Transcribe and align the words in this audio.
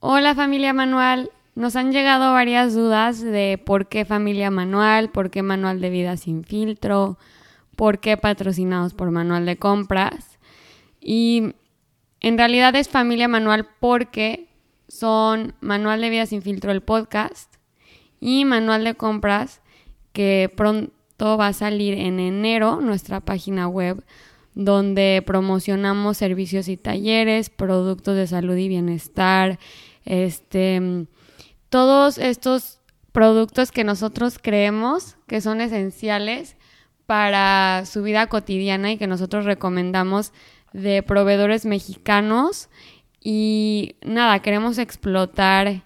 Hola 0.00 0.34
familia 0.34 0.74
manual, 0.74 1.30
nos 1.54 1.74
han 1.74 1.90
llegado 1.90 2.34
varias 2.34 2.74
dudas 2.74 3.22
de 3.22 3.58
por 3.64 3.88
qué 3.88 4.04
familia 4.04 4.50
manual, 4.50 5.10
por 5.10 5.30
qué 5.30 5.42
manual 5.42 5.80
de 5.80 5.88
vida 5.88 6.18
sin 6.18 6.44
filtro, 6.44 7.16
por 7.76 7.98
qué 7.98 8.18
patrocinados 8.18 8.92
por 8.92 9.10
manual 9.10 9.46
de 9.46 9.56
compras. 9.56 10.38
Y 11.00 11.54
en 12.20 12.36
realidad 12.36 12.76
es 12.76 12.90
familia 12.90 13.26
manual 13.26 13.68
porque 13.80 14.50
son 14.86 15.54
manual 15.60 16.02
de 16.02 16.10
vida 16.10 16.26
sin 16.26 16.42
filtro 16.42 16.72
el 16.72 16.82
podcast 16.82 17.54
y 18.20 18.44
manual 18.44 18.84
de 18.84 18.96
compras 18.96 19.62
que 20.12 20.52
pronto 20.54 21.38
va 21.38 21.48
a 21.48 21.52
salir 21.54 21.94
en 21.94 22.20
enero 22.20 22.82
nuestra 22.82 23.20
página 23.20 23.66
web 23.66 24.04
donde 24.56 25.22
promocionamos 25.24 26.16
servicios 26.16 26.68
y 26.68 26.78
talleres, 26.78 27.50
productos 27.50 28.16
de 28.16 28.26
salud 28.26 28.56
y 28.56 28.68
bienestar, 28.68 29.58
este, 30.06 31.06
todos 31.68 32.16
estos 32.16 32.80
productos 33.12 33.70
que 33.70 33.84
nosotros 33.84 34.38
creemos 34.40 35.16
que 35.26 35.40
son 35.40 35.60
esenciales 35.60 36.56
para 37.06 37.84
su 37.86 38.02
vida 38.02 38.26
cotidiana 38.28 38.92
y 38.92 38.98
que 38.98 39.06
nosotros 39.06 39.44
recomendamos 39.44 40.32
de 40.72 41.02
proveedores 41.02 41.66
mexicanos. 41.66 42.68
Y 43.20 43.96
nada, 44.04 44.40
queremos 44.40 44.78
explotar 44.78 45.84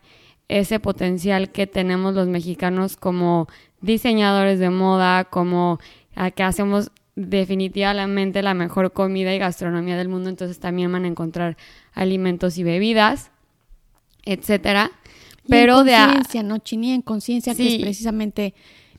ese 0.48 0.80
potencial 0.80 1.50
que 1.52 1.66
tenemos 1.66 2.14
los 2.14 2.26
mexicanos 2.26 2.96
como 2.96 3.46
diseñadores 3.80 4.58
de 4.58 4.70
moda, 4.70 5.24
como 5.24 5.78
a 6.14 6.30
que 6.30 6.42
hacemos 6.42 6.90
definitivamente 7.14 8.42
la 8.42 8.54
mejor 8.54 8.92
comida 8.92 9.34
y 9.34 9.38
gastronomía 9.38 9.96
del 9.96 10.08
mundo, 10.08 10.28
entonces 10.28 10.58
también 10.58 10.92
van 10.92 11.04
a 11.04 11.08
encontrar 11.08 11.56
alimentos 11.92 12.58
y 12.58 12.64
bebidas, 12.64 13.30
etcétera. 14.24 14.90
Y 15.46 15.50
Pero 15.50 15.80
en 15.80 15.86
de 15.86 15.92
conciencia, 15.96 16.42
¿no, 16.42 16.58
Chini? 16.58 16.92
En 16.92 17.02
conciencia, 17.02 17.54
que 17.54 17.76
es 17.76 17.80
precisamente 17.80 18.54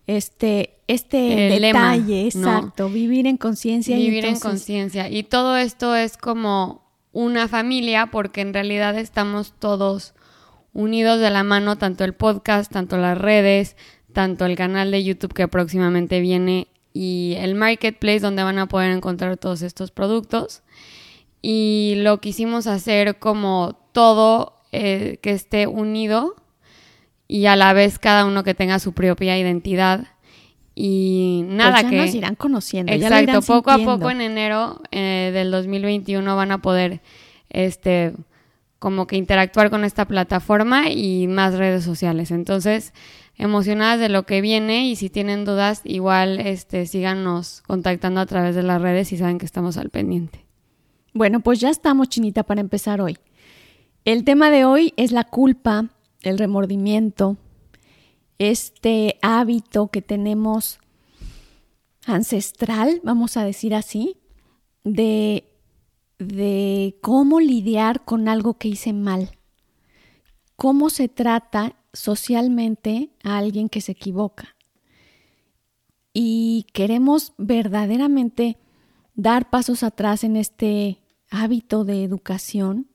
este, 0.07 0.79
este 0.87 1.55
El 1.55 1.61
lema, 1.61 1.93
detalle, 1.93 2.29
¿no? 2.35 2.49
exacto, 2.49 2.89
vivir 2.89 3.27
en 3.27 3.37
conciencia. 3.37 3.97
y 3.97 4.01
vivir 4.05 4.25
en 4.25 4.33
entonces- 4.33 4.43
conciencia. 4.51 5.09
Y 5.09 5.23
todo 5.23 5.55
esto 5.57 5.95
es 5.95 6.17
como 6.17 6.81
una 7.13 7.47
familia 7.47 8.07
porque 8.11 8.41
en 8.41 8.53
realidad 8.53 8.97
estamos 8.97 9.53
todos 9.59 10.13
unidos 10.73 11.19
de 11.19 11.29
la 11.29 11.43
mano, 11.43 11.77
tanto 11.77 12.03
el 12.03 12.13
podcast, 12.13 12.71
tanto 12.71 12.97
las 12.97 13.17
redes, 13.17 13.75
tanto 14.13 14.45
el 14.45 14.55
canal 14.55 14.91
de 14.91 15.03
YouTube 15.03 15.33
que 15.33 15.47
próximamente 15.47 16.19
viene 16.21 16.67
y 16.93 17.35
el 17.37 17.55
marketplace 17.55 18.19
donde 18.19 18.43
van 18.43 18.57
a 18.59 18.67
poder 18.67 18.91
encontrar 18.91 19.37
todos 19.37 19.61
estos 19.61 19.91
productos. 19.91 20.63
Y 21.41 21.95
lo 21.97 22.19
quisimos 22.21 22.67
hacer 22.67 23.19
como 23.19 23.77
todo 23.93 24.60
eh, 24.71 25.19
que 25.21 25.31
esté 25.31 25.67
unido 25.67 26.35
y 27.27 27.45
a 27.45 27.55
la 27.55 27.73
vez 27.73 27.99
cada 27.99 28.25
uno 28.25 28.43
que 28.43 28.53
tenga 28.53 28.79
su 28.79 28.93
propia 28.93 29.37
identidad. 29.37 30.07
Y 30.75 31.43
nada 31.47 31.71
Pues 31.71 31.83
ya 31.83 31.89
que... 31.89 31.97
nos 31.97 32.15
irán 32.15 32.35
conociendo. 32.35 32.91
ya 32.91 33.07
Exacto, 33.07 33.23
irán 33.23 33.41
poco 33.41 33.71
a 33.71 33.77
poco 33.77 34.09
en 34.09 34.21
enero 34.21 34.81
eh, 34.91 35.31
del 35.33 35.51
2021 35.51 36.35
van 36.35 36.51
a 36.51 36.61
poder 36.61 37.01
este 37.49 38.13
como 38.79 39.05
que 39.05 39.15
interactuar 39.15 39.69
con 39.69 39.83
esta 39.83 40.05
plataforma 40.05 40.89
y 40.89 41.27
más 41.27 41.53
redes 41.53 41.83
sociales. 41.83 42.31
Entonces, 42.31 42.93
emocionadas 43.37 43.99
de 43.99 44.09
lo 44.09 44.23
que 44.23 44.41
viene 44.41 44.87
y 44.87 44.95
si 44.95 45.09
tienen 45.09 45.45
dudas, 45.45 45.81
igual 45.83 46.39
este 46.39 46.85
síganos 46.87 47.61
contactando 47.61 48.21
a 48.21 48.25
través 48.25 48.55
de 48.55 48.63
las 48.63 48.81
redes 48.81 49.11
y 49.13 49.17
saben 49.17 49.37
que 49.37 49.45
estamos 49.45 49.77
al 49.77 49.89
pendiente. 49.89 50.45
Bueno, 51.13 51.41
pues 51.41 51.59
ya 51.59 51.69
estamos, 51.69 52.09
Chinita, 52.09 52.43
para 52.43 52.61
empezar 52.61 53.01
hoy. 53.01 53.17
El 54.03 54.23
tema 54.23 54.49
de 54.49 54.65
hoy 54.65 54.95
es 54.97 55.11
la 55.11 55.23
culpa, 55.23 55.91
el 56.23 56.39
remordimiento, 56.39 57.37
este 58.39 59.19
hábito 59.21 59.89
que 59.89 60.01
tenemos 60.01 60.79
ancestral, 62.07 62.99
vamos 63.03 63.37
a 63.37 63.45
decir 63.45 63.75
así, 63.75 64.17
de, 64.83 65.53
de 66.17 66.97
cómo 67.01 67.39
lidiar 67.39 68.03
con 68.03 68.27
algo 68.27 68.55
que 68.55 68.69
hice 68.69 68.91
mal. 68.91 69.37
Cómo 70.55 70.89
se 70.89 71.07
trata 71.07 71.75
socialmente 71.93 73.11
a 73.23 73.37
alguien 73.37 73.69
que 73.69 73.81
se 73.81 73.91
equivoca. 73.91 74.55
Y 76.11 76.65
queremos 76.73 77.33
verdaderamente 77.37 78.57
dar 79.13 79.51
pasos 79.51 79.83
atrás 79.83 80.23
en 80.23 80.37
este 80.37 81.03
hábito 81.29 81.85
de 81.85 82.03
educación 82.03 82.90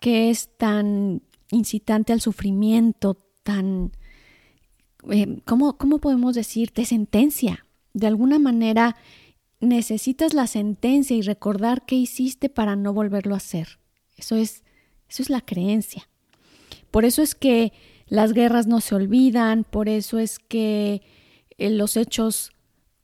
que 0.00 0.30
es 0.30 0.48
tan 0.56 1.22
incitante 1.50 2.12
al 2.12 2.20
sufrimiento, 2.20 3.16
tan, 3.42 3.92
eh, 5.10 5.40
¿cómo, 5.44 5.76
¿cómo 5.76 5.98
podemos 5.98 6.34
decir? 6.34 6.70
Te 6.70 6.84
sentencia. 6.84 7.66
De 7.92 8.06
alguna 8.06 8.38
manera 8.38 8.96
necesitas 9.60 10.32
la 10.32 10.46
sentencia 10.46 11.16
y 11.16 11.22
recordar 11.22 11.84
qué 11.84 11.96
hiciste 11.96 12.48
para 12.48 12.76
no 12.76 12.92
volverlo 12.92 13.34
a 13.34 13.38
hacer. 13.38 13.78
Eso 14.16 14.36
es, 14.36 14.64
eso 15.08 15.22
es 15.22 15.30
la 15.30 15.42
creencia. 15.42 16.08
Por 16.90 17.04
eso 17.04 17.22
es 17.22 17.34
que 17.34 17.72
las 18.06 18.32
guerras 18.32 18.66
no 18.66 18.80
se 18.80 18.94
olvidan, 18.94 19.64
por 19.64 19.88
eso 19.88 20.18
es 20.18 20.38
que 20.38 21.02
eh, 21.58 21.70
los 21.70 21.96
hechos 21.96 22.52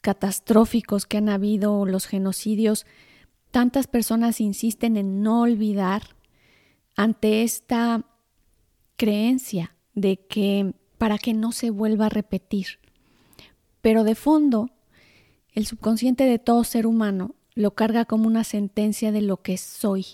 catastróficos 0.01 1.05
que 1.05 1.19
han 1.19 1.28
habido, 1.28 1.84
los 1.84 2.07
genocidios, 2.07 2.87
tantas 3.51 3.87
personas 3.87 4.41
insisten 4.41 4.97
en 4.97 5.23
no 5.23 5.43
olvidar 5.43 6.16
ante 6.97 7.43
esta 7.43 8.05
creencia 8.97 9.77
de 9.95 10.19
que 10.27 10.75
para 10.99 11.19
que 11.19 11.34
no 11.34 11.53
se 11.53 11.71
vuelva 11.71 12.07
a 12.07 12.11
repetir. 12.11 12.79
Pero 13.83 14.03
de 14.03 14.15
fondo, 14.15 14.71
el 15.53 15.67
subconsciente 15.67 16.25
de 16.25 16.39
todo 16.39 16.65
ser 16.65 16.87
humano 16.87 17.34
lo 17.55 17.75
carga 17.75 18.05
como 18.05 18.27
una 18.27 18.45
sentencia 18.45 19.12
de 19.12 19.23
lo 19.23 19.43
que 19.43 19.59
soy, 19.59 20.07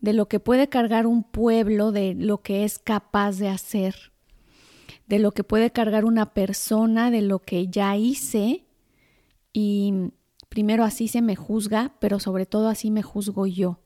de 0.00 0.12
lo 0.12 0.28
que 0.28 0.40
puede 0.40 0.68
cargar 0.68 1.06
un 1.06 1.22
pueblo, 1.22 1.92
de 1.92 2.14
lo 2.14 2.42
que 2.42 2.64
es 2.64 2.78
capaz 2.78 3.38
de 3.38 3.48
hacer, 3.48 4.12
de 5.06 5.18
lo 5.18 5.32
que 5.32 5.44
puede 5.44 5.70
cargar 5.70 6.04
una 6.04 6.32
persona, 6.32 7.10
de 7.10 7.22
lo 7.22 7.40
que 7.40 7.68
ya 7.68 7.96
hice 7.96 8.64
y 9.52 10.12
primero 10.48 10.84
así 10.84 11.08
se 11.08 11.22
me 11.22 11.36
juzga, 11.36 11.94
pero 12.00 12.20
sobre 12.20 12.46
todo 12.46 12.68
así 12.68 12.90
me 12.90 13.02
juzgo 13.02 13.46
yo. 13.46 13.80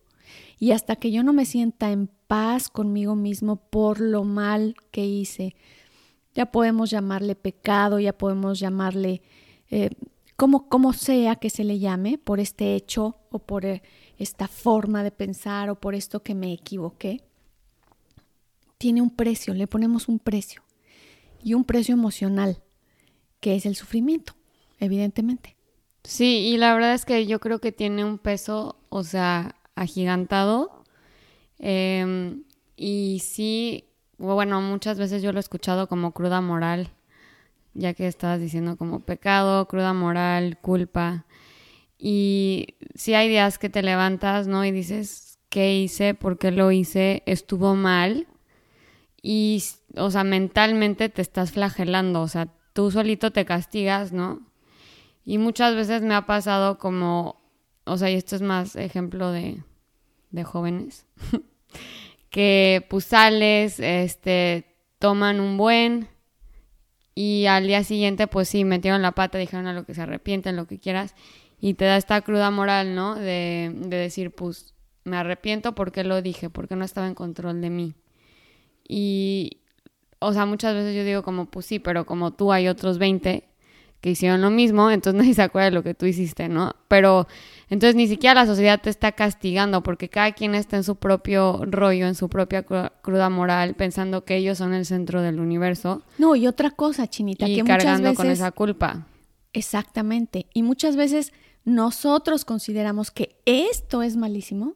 Y 0.59 0.73
hasta 0.73 0.97
que 0.97 1.11
yo 1.11 1.23
no 1.23 1.33
me 1.33 1.47
sienta 1.47 1.91
en 1.91 2.09
paz 2.27 2.69
conmigo 2.69 3.17
mismo 3.17 3.57
por 3.57 4.01
lo 4.01 4.25
mal 4.25 4.77
que 4.91 5.05
hice, 5.05 5.55
ya 6.35 6.47
podemos 6.47 6.91
llamarle 6.91 7.35
pecado, 7.35 8.01
ya 8.01 8.13
podemos 8.13 8.59
llamarle 8.59 9.23
eh, 9.71 9.91
como, 10.37 10.69
como 10.69 10.93
sea 10.93 11.37
que 11.37 11.51
se 11.51 11.65
le 11.65 11.79
llame, 11.79 12.19
por 12.19 12.41
este 12.41 12.75
hecho 12.75 13.19
o 13.31 13.39
por 13.39 13.65
eh, 13.65 13.83
esta 14.19 14.49
forma 14.49 15.03
de 15.03 15.11
pensar 15.11 15.71
o 15.71 15.81
por 15.81 15.95
esto 15.95 16.23
que 16.23 16.35
me 16.35 16.53
equivoqué, 16.53 17.23
tiene 18.79 19.01
un 19.01 19.11
precio, 19.11 19.55
le 19.55 19.67
ponemos 19.67 20.09
un 20.09 20.19
precio 20.19 20.63
y 21.43 21.55
un 21.55 21.65
precio 21.65 21.95
emocional, 21.95 22.63
que 23.41 23.55
es 23.55 23.67
el 23.67 23.77
sufrimiento, 23.77 24.35
evidentemente. 24.79 25.57
Sí, 26.03 26.49
y 26.53 26.57
la 26.59 26.75
verdad 26.75 26.95
es 26.95 27.05
que 27.05 27.27
yo 27.27 27.41
creo 27.41 27.61
que 27.61 27.73
tiene 27.73 28.05
un 28.05 28.19
peso, 28.19 28.77
o 28.91 29.05
sea, 29.05 29.55
agigantado. 29.75 30.85
Eh, 31.59 32.37
y 32.77 33.21
sí, 33.25 33.85
bueno, 34.19 34.61
muchas 34.61 34.99
veces 34.99 35.23
yo 35.23 35.33
lo 35.33 35.39
he 35.39 35.41
escuchado 35.41 35.89
como 35.89 36.13
cruda 36.13 36.41
moral, 36.41 36.91
ya 37.75 37.95
que 37.95 38.07
estabas 38.07 38.41
diciendo 38.41 38.77
como 38.77 39.01
pecado, 39.01 39.67
cruda 39.69 39.93
moral, 39.93 40.59
culpa. 40.61 41.25
Y 41.99 42.75
sí 42.95 43.15
hay 43.15 43.29
días 43.29 43.59
que 43.59 43.71
te 43.71 43.83
levantas, 43.83 44.47
¿no? 44.47 44.65
Y 44.65 44.71
dices, 44.71 45.39
¿qué 45.49 45.75
hice? 45.77 46.15
¿Por 46.15 46.39
qué 46.39 46.51
lo 46.51 46.71
hice? 46.73 47.23
¿Estuvo 47.27 47.75
mal? 47.75 48.27
Y, 49.23 49.63
o 49.97 50.11
sea, 50.11 50.25
mentalmente 50.25 51.09
te 51.09 51.23
estás 51.23 51.53
flagelando, 51.53 52.21
o 52.21 52.29
sea, 52.29 52.49
tú 52.75 52.91
solito 52.91 53.31
te 53.31 53.45
castigas, 53.47 54.13
¿no? 54.13 54.41
Y 55.25 55.39
muchas 55.39 55.75
veces 55.75 56.03
me 56.03 56.15
ha 56.15 56.27
pasado 56.27 56.79
como, 56.79 57.41
o 57.85 57.97
sea, 57.97 58.11
y 58.11 58.15
esto 58.15 58.37
es 58.37 58.43
más 58.43 58.77
ejemplo 58.77 59.31
de, 59.31 59.63
de 60.31 60.45
jóvenes, 60.45 61.07
que 62.31 62.87
pues 62.89 63.05
sales, 63.05 63.79
este, 63.81 64.77
toman 64.99 65.41
un 65.41 65.57
buen 65.57 66.09
y 67.15 67.47
al 67.47 67.67
día 67.67 67.85
siguiente 67.85 68.27
pues 68.27 68.49
sí, 68.49 68.65
metieron 68.65 69.03
la 69.03 69.13
pata, 69.13 69.39
dijeron 69.39 69.67
a 69.67 69.73
lo 69.73 69.85
que 69.85 69.95
se 69.95 70.03
arrepienten, 70.03 70.57
lo 70.57 70.67
que 70.67 70.79
quieras, 70.79 71.15
y 71.61 71.75
te 71.75 71.85
da 71.85 71.97
esta 71.97 72.21
cruda 72.23 72.51
moral, 72.51 72.95
¿no? 72.95 73.15
De, 73.15 73.73
de 73.75 73.97
decir, 73.97 74.35
pues 74.35 74.75
me 75.05 75.17
arrepiento 75.17 75.75
porque 75.75 76.05
lo 76.05 76.21
dije, 76.23 76.51
porque 76.51 76.77
no 76.77 76.85
estaba 76.85 77.07
en 77.07 77.15
control 77.15 77.61
de 77.61 77.71
mí. 77.71 77.95
Y, 78.89 79.61
o 80.19 80.33
sea, 80.33 80.47
muchas 80.47 80.75
veces 80.75 80.95
yo 80.95 81.05
digo 81.05 81.23
como, 81.23 81.47
pues 81.47 81.67
sí, 81.67 81.79
pero 81.79 82.07
como 82.07 82.33
tú 82.33 82.53
hay 82.53 82.69
otros 82.69 82.99
20 82.99 83.49
que 84.01 84.11
hicieron 84.11 84.41
lo 84.41 84.51
mismo, 84.51 84.91
entonces 84.91 85.19
nadie 85.21 85.35
se 85.35 85.43
acuerda 85.43 85.67
de 85.67 85.75
lo 85.77 85.83
que 85.83 85.95
tú 85.95 86.07
hiciste, 86.07 86.49
¿no? 86.49 86.75
Pero 86.89 87.27
entonces 87.75 87.97
ni 87.97 88.07
siquiera 88.07 88.35
la 88.37 88.47
sociedad 88.47 88.81
te 88.81 88.89
está 88.89 89.11
castigando 89.11 89.83
porque 89.83 90.09
cada 90.09 90.31
quien 90.31 90.55
está 90.55 90.77
en 90.77 90.85
su 90.85 90.95
propio 90.95 91.65
rollo, 91.67 92.07
en 92.07 92.15
su 92.15 92.29
propia 92.29 92.63
cruda 92.63 93.31
moral, 93.31 93.75
pensando 93.75 94.25
que 94.25 94.37
ellos 94.37 94.59
son 94.59 94.75
el 94.75 94.87
centro 94.87 95.23
del 95.23 95.41
universo. 95.41 96.05
No, 96.19 96.37
y 96.37 96.47
otra 96.47 96.71
cosa, 96.71 97.09
Chinita, 97.09 97.49
y 97.49 97.57
que 97.57 97.65
cargando 97.65 98.11
muchas 98.11 98.13
veces... 98.13 98.17
con 98.17 98.31
esa 98.31 98.53
culpa. 98.53 99.09
Exactamente. 99.53 100.47
Y 100.55 100.63
muchas 100.63 100.95
veces 100.95 101.33
nosotros 101.65 102.45
consideramos 102.45 103.11
que 103.11 103.41
esto 103.45 104.05
es 104.05 104.15
malísimo 104.15 104.75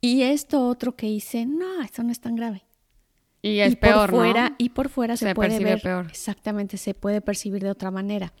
y 0.00 0.22
esto 0.22 0.66
otro 0.66 0.96
que 0.96 1.08
hice, 1.08 1.44
no, 1.44 1.82
esto 1.82 2.02
no 2.02 2.12
es 2.12 2.20
tan 2.20 2.34
grave. 2.34 2.64
Y 3.42 3.58
es 3.58 3.76
peor, 3.76 4.08
por 4.08 4.20
fuera, 4.20 4.48
¿no? 4.48 4.56
Y 4.56 4.70
por 4.70 4.88
fuera 4.88 5.18
se, 5.18 5.26
Se 5.26 5.34
puede 5.34 5.50
percibe 5.50 5.70
ver. 5.72 5.82
peor. 5.82 6.06
Exactamente, 6.08 6.78
se 6.78 6.94
puede 6.94 7.20
percibir 7.20 7.62
de 7.62 7.68
otra 7.70 7.90
manera. 7.90 8.32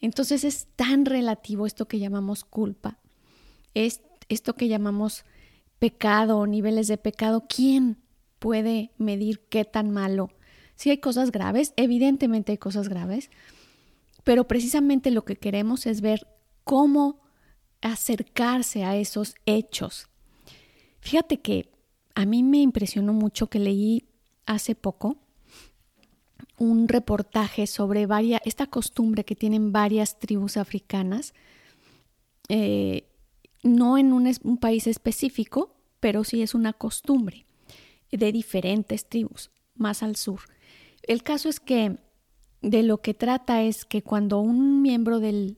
Entonces 0.00 0.44
es 0.44 0.66
tan 0.76 1.04
relativo 1.04 1.66
esto 1.66 1.86
que 1.86 1.98
llamamos 1.98 2.44
culpa, 2.44 2.98
es 3.74 4.00
esto 4.28 4.54
que 4.54 4.68
llamamos 4.68 5.24
pecado 5.78 6.46
niveles 6.46 6.86
de 6.86 6.98
pecado. 6.98 7.46
¿Quién 7.48 7.98
puede 8.38 8.92
medir 8.98 9.40
qué 9.48 9.64
tan 9.64 9.90
malo? 9.90 10.30
Si 10.76 10.90
hay 10.90 10.98
cosas 10.98 11.32
graves, 11.32 11.74
evidentemente 11.76 12.52
hay 12.52 12.58
cosas 12.58 12.88
graves, 12.88 13.30
pero 14.24 14.46
precisamente 14.46 15.10
lo 15.10 15.24
que 15.24 15.36
queremos 15.36 15.86
es 15.86 16.00
ver 16.00 16.26
cómo 16.64 17.20
acercarse 17.80 18.84
a 18.84 18.96
esos 18.96 19.34
hechos. 19.46 20.08
Fíjate 21.00 21.40
que 21.40 21.72
a 22.14 22.26
mí 22.26 22.42
me 22.42 22.58
impresionó 22.58 23.12
mucho 23.12 23.48
que 23.48 23.58
leí 23.58 24.08
hace 24.46 24.74
poco 24.74 25.16
un 26.60 26.88
reportaje 26.88 27.66
sobre 27.66 28.06
esta 28.44 28.66
costumbre 28.66 29.24
que 29.24 29.34
tienen 29.34 29.72
varias 29.72 30.18
tribus 30.18 30.58
africanas, 30.58 31.32
eh, 32.48 33.08
no 33.62 33.96
en 33.96 34.12
un 34.12 34.58
país 34.58 34.86
específico, 34.86 35.74
pero 36.00 36.22
sí 36.22 36.42
es 36.42 36.54
una 36.54 36.74
costumbre 36.74 37.46
de 38.12 38.30
diferentes 38.30 39.08
tribus 39.08 39.50
más 39.74 40.02
al 40.02 40.16
sur. 40.16 40.40
El 41.02 41.22
caso 41.22 41.48
es 41.48 41.60
que 41.60 41.96
de 42.60 42.82
lo 42.82 43.00
que 43.00 43.14
trata 43.14 43.62
es 43.62 43.86
que 43.86 44.02
cuando 44.02 44.40
un 44.40 44.82
miembro 44.82 45.18
del, 45.18 45.56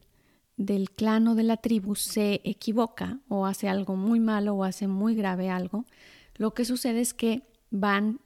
del 0.56 0.90
clan 0.93 1.26
o 1.26 1.34
de 1.34 1.43
la 1.43 1.56
tribu 1.56 1.96
se 1.96 2.40
equivoca 2.44 3.19
o 3.28 3.44
hace 3.44 3.69
algo 3.69 3.96
muy 3.96 4.20
malo 4.20 4.55
o 4.55 4.62
hace 4.62 4.87
muy 4.87 5.16
grave 5.16 5.50
algo, 5.50 5.84
lo 6.37 6.55
que 6.55 6.64
sucede 6.64 7.00
es 7.00 7.12
que 7.12 7.43
van 7.70 8.20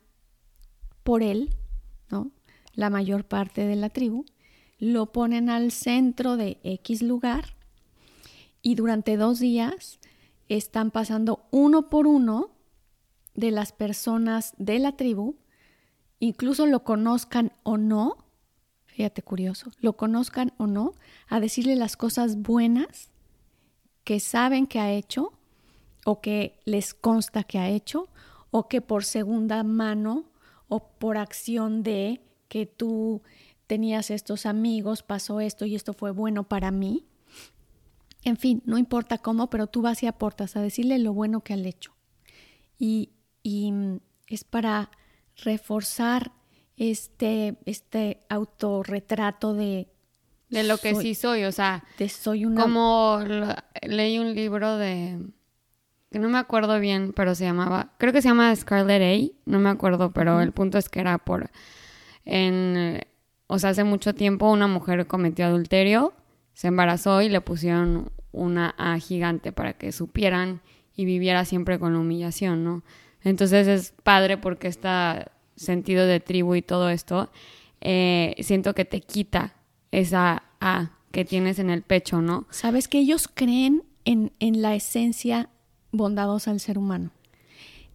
por 1.02 1.22
él, 1.22 1.54
¿no? 2.10 2.32
La 2.76 2.88
mayor 2.90 3.24
parte 3.24 3.66
de 3.66 3.74
la 3.74 3.90
tribu, 3.90 4.24
lo 4.78 5.12
ponen 5.12 5.50
al 5.50 5.72
centro 5.72 6.36
de 6.36 6.58
X 6.62 7.02
lugar 7.02 7.56
y 8.62 8.74
durante 8.74 9.16
dos 9.16 9.38
días 9.38 9.98
están 10.48 10.90
pasando 10.90 11.46
uno 11.50 11.88
por 11.88 12.06
uno 12.06 12.50
de 13.34 13.50
las 13.50 13.72
personas 13.72 14.54
de 14.58 14.78
la 14.78 14.96
tribu, 14.96 15.36
incluso 16.20 16.66
lo 16.66 16.84
conozcan 16.84 17.52
o 17.62 17.76
no, 17.76 18.24
fíjate 18.86 19.22
curioso, 19.22 19.70
lo 19.80 19.96
conozcan 19.96 20.52
o 20.56 20.66
no, 20.66 20.94
a 21.28 21.40
decirle 21.40 21.76
las 21.76 21.96
cosas 21.96 22.42
buenas 22.42 23.10
que 24.04 24.20
saben 24.20 24.66
que 24.66 24.80
ha 24.80 24.92
hecho 24.92 25.32
o 26.04 26.20
que 26.20 26.60
les 26.64 26.94
consta 26.94 27.42
que 27.42 27.58
ha 27.58 27.68
hecho 27.68 28.08
o 28.50 28.68
que 28.68 28.80
por 28.80 29.04
segunda 29.04 29.62
mano 29.64 30.24
o 30.68 30.88
por 30.88 31.18
acción 31.18 31.82
de 31.82 32.20
que 32.48 32.66
tú 32.66 33.22
tenías 33.66 34.10
estos 34.10 34.46
amigos, 34.46 35.02
pasó 35.02 35.40
esto 35.40 35.64
y 35.66 35.74
esto 35.74 35.92
fue 35.92 36.10
bueno 36.12 36.44
para 36.44 36.70
mí. 36.70 37.04
En 38.24 38.36
fin, 38.36 38.62
no 38.64 38.78
importa 38.78 39.18
cómo, 39.18 39.48
pero 39.50 39.66
tú 39.66 39.82
vas 39.82 40.02
y 40.02 40.06
aportas 40.06 40.56
a 40.56 40.60
decirle 40.62 40.98
lo 40.98 41.12
bueno 41.12 41.40
que 41.42 41.52
han 41.52 41.64
hecho. 41.64 41.92
Y, 42.78 43.10
y 43.42 43.70
mm, 43.72 44.00
es 44.28 44.44
para 44.44 44.90
reforzar 45.44 46.32
este, 46.76 47.56
este 47.66 48.20
autorretrato 48.28 49.54
de, 49.54 49.88
De 50.50 50.62
lo 50.64 50.78
que 50.78 50.94
Soy- 50.94 51.02
sí 51.02 51.14
soy, 51.14 51.44
o 51.44 51.52
sea, 51.52 51.84
de 51.98 52.08
soy 52.08 52.44
una... 52.44 52.62
como 52.62 53.20
lo- 53.26 53.54
leí 53.82 54.18
un 54.18 54.34
libro 54.34 54.76
de 54.76 55.18
que 56.10 56.18
no 56.18 56.28
me 56.28 56.38
acuerdo 56.38 56.78
bien, 56.80 57.12
pero 57.14 57.34
se 57.34 57.44
llamaba, 57.44 57.92
creo 57.98 58.12
que 58.12 58.22
se 58.22 58.28
llama 58.28 58.54
Scarlet 58.54 59.02
A, 59.02 59.34
no 59.44 59.58
me 59.58 59.68
acuerdo, 59.70 60.12
pero 60.12 60.40
el 60.40 60.52
punto 60.52 60.78
es 60.78 60.88
que 60.88 61.00
era 61.00 61.18
por 61.18 61.50
en 62.26 63.00
o 63.46 63.58
sea, 63.58 63.70
hace 63.70 63.84
mucho 63.84 64.14
tiempo 64.14 64.50
una 64.50 64.66
mujer 64.66 65.06
cometió 65.06 65.46
adulterio, 65.46 66.12
se 66.54 66.68
embarazó 66.68 67.22
y 67.22 67.28
le 67.28 67.40
pusieron 67.40 68.10
una 68.32 68.74
A 68.76 68.98
gigante 68.98 69.52
para 69.52 69.74
que 69.74 69.92
supieran 69.92 70.60
y 70.94 71.04
viviera 71.04 71.44
siempre 71.44 71.78
con 71.78 71.94
la 71.94 72.00
humillación, 72.00 72.64
¿no? 72.64 72.82
Entonces 73.22 73.66
es 73.66 73.94
padre 74.02 74.36
porque 74.36 74.68
este 74.68 74.88
sentido 75.54 76.06
de 76.06 76.20
tribu 76.20 76.54
y 76.54 76.62
todo 76.62 76.90
esto, 76.90 77.30
eh, 77.80 78.34
siento 78.40 78.74
que 78.74 78.84
te 78.84 79.00
quita 79.00 79.54
esa 79.90 80.42
A 80.60 80.90
que 81.12 81.24
tienes 81.24 81.58
en 81.58 81.70
el 81.70 81.82
pecho, 81.82 82.20
¿no? 82.20 82.46
Sabes 82.50 82.88
que 82.88 82.98
ellos 82.98 83.28
creen 83.32 83.84
en, 84.04 84.32
en 84.38 84.60
la 84.60 84.74
esencia 84.74 85.48
bondadosa 85.92 86.50
del 86.50 86.60
ser 86.60 86.78
humano. 86.78 87.10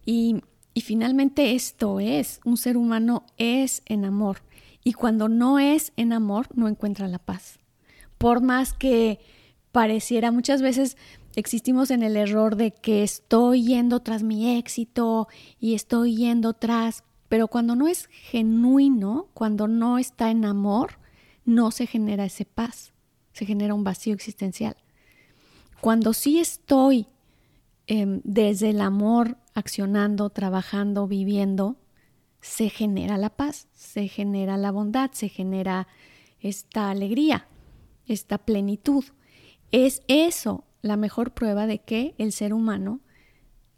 Y, 0.04 0.42
y 0.74 0.80
finalmente 0.80 1.54
esto 1.54 2.00
es, 2.00 2.40
un 2.44 2.56
ser 2.56 2.76
humano 2.76 3.26
es 3.36 3.82
en 3.86 4.04
amor. 4.04 4.42
Y 4.84 4.94
cuando 4.94 5.28
no 5.28 5.58
es 5.58 5.92
en 5.96 6.12
amor, 6.12 6.48
no 6.54 6.66
encuentra 6.66 7.08
la 7.08 7.18
paz. 7.18 7.58
Por 8.18 8.42
más 8.42 8.72
que 8.72 9.20
pareciera, 9.70 10.32
muchas 10.32 10.62
veces 10.62 10.96
existimos 11.36 11.90
en 11.90 12.02
el 12.02 12.16
error 12.16 12.56
de 12.56 12.72
que 12.72 13.02
estoy 13.02 13.64
yendo 13.64 14.00
tras 14.00 14.22
mi 14.22 14.56
éxito 14.56 15.28
y 15.60 15.74
estoy 15.74 16.16
yendo 16.16 16.52
tras, 16.54 17.04
pero 17.28 17.48
cuando 17.48 17.76
no 17.76 17.86
es 17.86 18.06
genuino, 18.06 19.28
cuando 19.34 19.68
no 19.68 19.98
está 19.98 20.30
en 20.30 20.44
amor, 20.44 20.98
no 21.44 21.70
se 21.70 21.86
genera 21.86 22.24
ese 22.24 22.44
paz, 22.44 22.92
se 23.32 23.46
genera 23.46 23.74
un 23.74 23.84
vacío 23.84 24.14
existencial. 24.14 24.76
Cuando 25.80 26.12
sí 26.12 26.38
estoy 26.38 27.06
eh, 27.88 28.20
desde 28.24 28.70
el 28.70 28.80
amor 28.80 29.36
accionando, 29.54 30.30
trabajando, 30.30 31.06
viviendo, 31.06 31.76
se 32.40 32.70
genera 32.70 33.18
la 33.18 33.30
paz, 33.30 33.68
se 33.72 34.08
genera 34.08 34.56
la 34.56 34.70
bondad, 34.70 35.10
se 35.12 35.28
genera 35.28 35.86
esta 36.40 36.90
alegría, 36.90 37.46
esta 38.06 38.38
plenitud. 38.38 39.04
Es 39.70 40.02
eso 40.08 40.64
la 40.82 40.96
mejor 40.96 41.32
prueba 41.32 41.66
de 41.66 41.78
que 41.78 42.14
el 42.18 42.32
ser 42.32 42.52
humano 42.52 43.00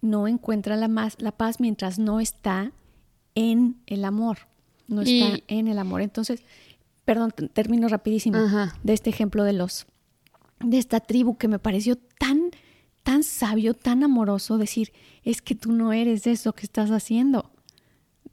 no 0.01 0.29
encuentra 0.29 0.77
la, 0.77 0.89
más, 0.89 1.17
la 1.21 1.33
paz 1.33 1.61
mientras 1.61 1.99
no 1.99 2.21
está 2.21 2.73
en 3.35 3.81
el 3.87 4.05
amor, 4.05 4.39
no 4.89 5.03
Y- 5.03 5.21
está 5.23 5.43
en 5.49 5.69
el 5.69 5.79
amor. 5.79 6.01
Entonces, 6.03 6.43
perdón, 7.05 7.33
termino 7.53 7.89
rapidísimo 7.89 8.39
Ajá. 8.39 8.75
de 8.83 8.93
este 8.95 9.11
ejemplo 9.11 9.45
de 9.45 9.53
los 9.53 9.87
de 10.61 10.79
esta 10.79 11.01
tribu 11.01 11.37
que 11.37 11.49
me 11.49 11.59
pareció 11.59 11.99
tan 13.25 13.49
sabio, 13.49 13.75
tan 13.75 14.03
amoroso 14.03 14.59
decir, 14.59 14.93
es 15.25 15.43
que 15.43 15.55
tú 15.55 15.73
no 15.73 15.93
eres 15.93 16.27
eso 16.27 16.53
que 16.53 16.67
estás 16.67 16.91
haciendo. 16.91 17.51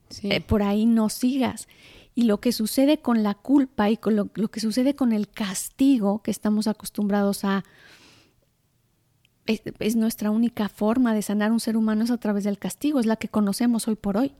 Sí. 0.09 0.31
Eh, 0.31 0.41
por 0.41 0.63
ahí 0.63 0.85
no 0.85 1.09
sigas. 1.09 1.67
Y 2.13 2.23
lo 2.23 2.41
que 2.41 2.51
sucede 2.51 2.99
con 2.99 3.23
la 3.23 3.33
culpa 3.33 3.89
y 3.89 3.97
con 3.97 4.15
lo, 4.15 4.29
lo 4.35 4.49
que 4.49 4.59
sucede 4.59 4.95
con 4.95 5.13
el 5.13 5.29
castigo 5.29 6.21
que 6.21 6.31
estamos 6.31 6.67
acostumbrados 6.67 7.45
a, 7.45 7.63
es, 9.45 9.61
es 9.79 9.95
nuestra 9.95 10.29
única 10.31 10.67
forma 10.69 11.13
de 11.13 11.21
sanar 11.21 11.51
un 11.51 11.59
ser 11.59 11.77
humano 11.77 12.03
es 12.03 12.11
a 12.11 12.17
través 12.17 12.43
del 12.43 12.57
castigo, 12.57 12.99
es 12.99 13.05
la 13.05 13.15
que 13.15 13.29
conocemos 13.29 13.87
hoy 13.87 13.95
por 13.95 14.17
hoy. 14.17 14.33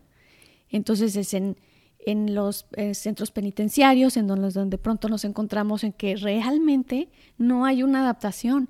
Entonces 0.70 1.16
es 1.16 1.34
en, 1.34 1.58
en 2.06 2.36
los 2.36 2.66
eh, 2.74 2.94
centros 2.94 3.32
penitenciarios, 3.32 4.18
en 4.18 4.28
donde, 4.28 4.50
donde 4.52 4.78
pronto 4.78 5.08
nos 5.10 5.26
encontramos 5.26 5.84
en 5.84 5.94
que 5.94 6.16
realmente 6.16 7.10
no 7.38 7.66
hay 7.66 7.84
una 7.84 8.02
adaptación, 8.02 8.70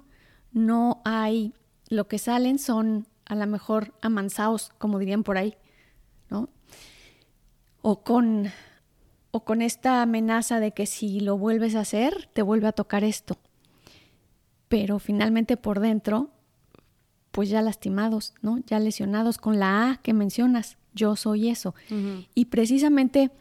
no 0.52 1.02
hay, 1.06 1.54
lo 1.92 2.08
que 2.08 2.20
salen 2.20 2.58
son 2.58 3.06
a 3.26 3.36
lo 3.36 3.46
mejor 3.48 3.94
amansados, 4.02 4.72
como 4.78 4.98
dirían 4.98 5.24
por 5.24 5.38
ahí, 5.38 5.58
¿no? 6.30 6.48
O 7.82 8.02
con, 8.02 8.50
o 9.32 9.44
con 9.44 9.62
esta 9.62 10.02
amenaza 10.02 10.62
de 10.62 10.72
que 10.72 10.86
si 10.86 11.20
lo 11.20 11.38
vuelves 11.38 11.76
a 11.76 11.82
hacer, 11.82 12.30
te 12.32 12.44
vuelve 12.44 12.68
a 12.68 12.72
tocar 12.72 13.04
esto. 13.04 13.38
Pero 14.70 15.00
finalmente 15.00 15.58
por 15.58 15.82
dentro 15.82 16.32
pues 17.32 17.50
ya 17.50 17.62
lastimados, 17.62 18.34
¿no? 18.42 18.60
Ya 18.68 18.80
lesionados 18.80 19.38
con 19.38 19.60
la 19.60 19.92
A 19.92 19.98
que 19.98 20.14
mencionas, 20.14 20.78
yo 20.94 21.18
soy 21.18 21.50
eso. 21.50 21.76
Y 22.36 22.46
precisamente, 22.46 23.32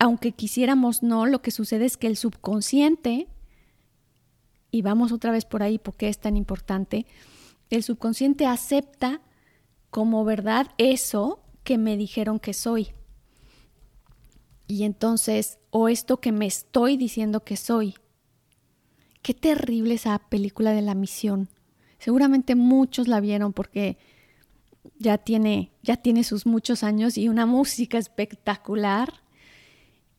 aunque 0.00 0.32
quisiéramos 0.32 1.04
no, 1.04 1.26
lo 1.26 1.42
que 1.42 1.52
sucede 1.52 1.84
es 1.84 1.96
que 1.96 2.08
el 2.08 2.16
subconsciente, 2.16 3.28
y 4.70 4.82
vamos 4.82 5.12
otra 5.12 5.30
vez 5.30 5.44
por 5.44 5.62
ahí 5.62 5.78
porque 5.78 6.08
es 6.08 6.18
tan 6.18 6.36
importante, 6.36 7.06
el 7.70 7.82
subconsciente 7.82 8.46
acepta 8.46 9.20
como 9.90 10.24
verdad 10.24 10.68
eso 10.78 11.40
que 11.64 11.78
me 11.78 11.96
dijeron 11.96 12.38
que 12.38 12.54
soy. 12.54 12.88
Y 14.66 14.84
entonces, 14.84 15.58
o 15.70 15.88
esto 15.88 16.20
que 16.20 16.32
me 16.32 16.46
estoy 16.46 16.96
diciendo 16.96 17.44
que 17.44 17.56
soy. 17.56 17.94
Qué 19.22 19.34
terrible 19.34 19.94
esa 19.94 20.18
película 20.18 20.72
de 20.72 20.82
la 20.82 20.94
misión. 20.94 21.48
Seguramente 21.98 22.54
muchos 22.54 23.08
la 23.08 23.20
vieron 23.20 23.52
porque 23.52 23.98
ya 24.98 25.18
tiene, 25.18 25.72
ya 25.82 25.96
tiene 25.96 26.24
sus 26.24 26.46
muchos 26.46 26.82
años 26.82 27.18
y 27.18 27.28
una 27.28 27.46
música 27.46 27.98
espectacular 27.98 29.12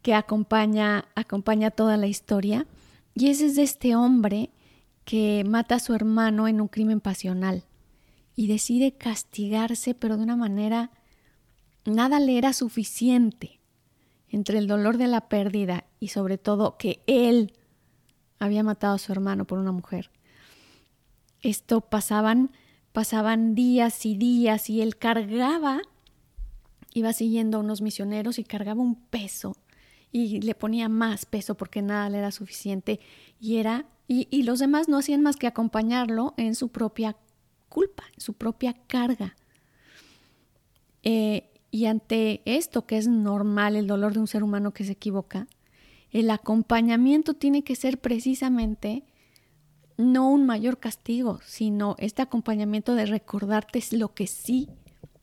que 0.01 0.13
acompaña, 0.13 1.08
acompaña 1.15 1.72
toda 1.72 1.98
la 1.98 2.08
historia. 2.08 2.65
Y 3.13 3.29
ese 3.29 3.48
es 3.48 3.56
de 3.56 3.63
este 3.63 3.96
hombre 3.96 4.50
que 5.10 5.44
mata 5.44 5.74
a 5.74 5.80
su 5.80 5.96
hermano 5.96 6.48
en 6.48 6.62
un 6.62 6.68
crimen 6.68 7.01
pasional 7.01 7.63
y 8.36 8.46
decide 8.46 8.92
castigarse, 8.92 9.96
pero 9.96 10.18
de 10.18 10.22
una 10.22 10.36
manera 10.36 10.92
nada 11.84 12.20
le 12.20 12.38
era 12.38 12.54
suficiente 12.54 13.60
entre 14.30 14.60
el 14.60 14.68
dolor 14.68 15.00
de 15.00 15.08
la 15.08 15.22
pérdida 15.28 15.86
y 16.00 16.10
sobre 16.10 16.38
todo 16.38 16.78
que 16.78 17.01
él 17.08 17.54
había 18.38 18.62
matado 18.62 18.94
a 18.94 19.00
su 19.00 19.12
hermano 19.12 19.46
por 19.46 19.58
una 19.58 19.72
mujer. 19.72 20.12
Esto 21.42 21.82
pasaban, 21.82 22.51
pasaban 22.92 23.56
días 23.56 24.06
y 24.06 24.16
días 24.16 24.70
y 24.70 24.84
él 24.84 24.96
cargaba, 24.98 25.82
iba 26.94 27.13
siguiendo 27.13 27.58
a 27.58 27.62
unos 27.62 27.82
misioneros 27.82 28.38
y 28.38 28.44
cargaba 28.44 28.84
un 28.84 28.94
peso 28.94 29.56
y 30.12 30.39
le 30.42 30.54
ponía 30.54 30.88
más 30.88 31.25
peso 31.25 31.56
porque 31.56 31.82
nada 31.82 32.12
le 32.12 32.20
era 32.20 32.30
suficiente 32.30 33.00
y 33.39 33.58
era 33.58 33.88
y, 34.10 34.28
y 34.32 34.42
los 34.42 34.58
demás 34.58 34.89
no 34.89 34.98
hacían 34.98 35.22
más 35.22 35.36
que 35.36 35.46
acompañarlo 35.46 36.34
en 36.36 36.56
su 36.56 36.70
propia 36.70 37.16
culpa, 37.70 38.04
en 38.16 38.20
su 38.20 38.34
propia 38.34 38.74
carga. 38.88 39.36
Eh, 41.04 41.51
y 41.70 41.86
ante 41.86 42.42
esto 42.46 42.88
que 42.88 42.98
es 42.98 43.08
normal, 43.08 43.75
el 43.75 43.86
dolor 43.86 44.13
de 44.13 44.20
un 44.20 44.28
ser 44.28 44.44
humano 44.44 44.74
que 44.74 44.84
se 44.84 44.94
equivoca, 44.94 45.48
el 46.10 46.32
acompañamiento 46.32 47.36
tiene 47.36 47.63
que 47.63 47.75
ser 47.75 48.00
precisamente 48.00 49.04
no 49.98 50.32
un 50.32 50.44
mayor 50.44 50.80
castigo, 50.80 51.39
sino 51.46 51.96
este 52.00 52.24
acompañamiento 52.24 52.96
de 52.96 53.06
recordarte 53.06 53.80
lo 53.92 54.16
que 54.16 54.25
sí, 54.25 54.70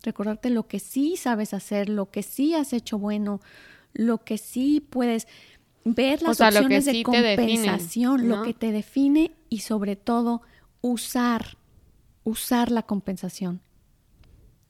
recordarte 0.04 0.48
lo 0.48 0.68
que 0.68 0.78
sí 0.78 1.16
sabes 1.16 1.54
hacer, 1.54 1.88
lo 1.88 2.12
que 2.12 2.22
sí 2.22 2.54
has 2.54 2.72
hecho 2.72 3.00
bueno, 3.00 3.40
lo 3.94 4.18
que 4.18 4.38
sí 4.38 4.80
puedes 4.80 5.26
ver 5.94 6.20
las 6.20 6.40
opciones 6.40 6.84
de 6.84 7.02
compensación, 7.04 8.28
lo 8.28 8.42
que 8.42 8.54
te 8.54 8.72
define 8.72 9.32
y 9.48 9.60
sobre 9.60 9.94
todo 9.94 10.42
usar, 10.80 11.56
usar 12.24 12.70
la 12.72 12.82
compensación. 12.82 13.60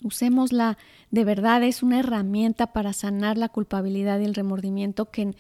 Usémosla, 0.02 0.76
de 1.10 1.24
verdad 1.24 1.62
es 1.62 1.82
una 1.82 2.00
herramienta 2.00 2.72
para 2.74 2.92
sanar 2.92 3.38
la 3.38 3.48
culpabilidad 3.48 4.20
y 4.20 4.24
el 4.24 4.34
remordimiento 4.34 5.10
que 5.10 5.34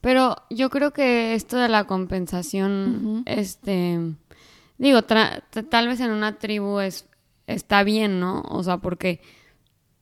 pero 0.00 0.36
yo 0.50 0.68
creo 0.68 0.92
que 0.92 1.34
esto 1.34 1.56
de 1.56 1.68
la 1.68 1.84
compensación, 1.84 3.22
este, 3.24 3.98
digo, 4.76 5.02
tal 5.02 5.88
vez 5.88 6.00
en 6.00 6.10
una 6.10 6.38
tribu 6.38 6.78
es, 6.80 7.08
está 7.46 7.82
bien, 7.84 8.20
¿no? 8.20 8.42
O 8.50 8.62
sea, 8.62 8.76
porque 8.76 9.22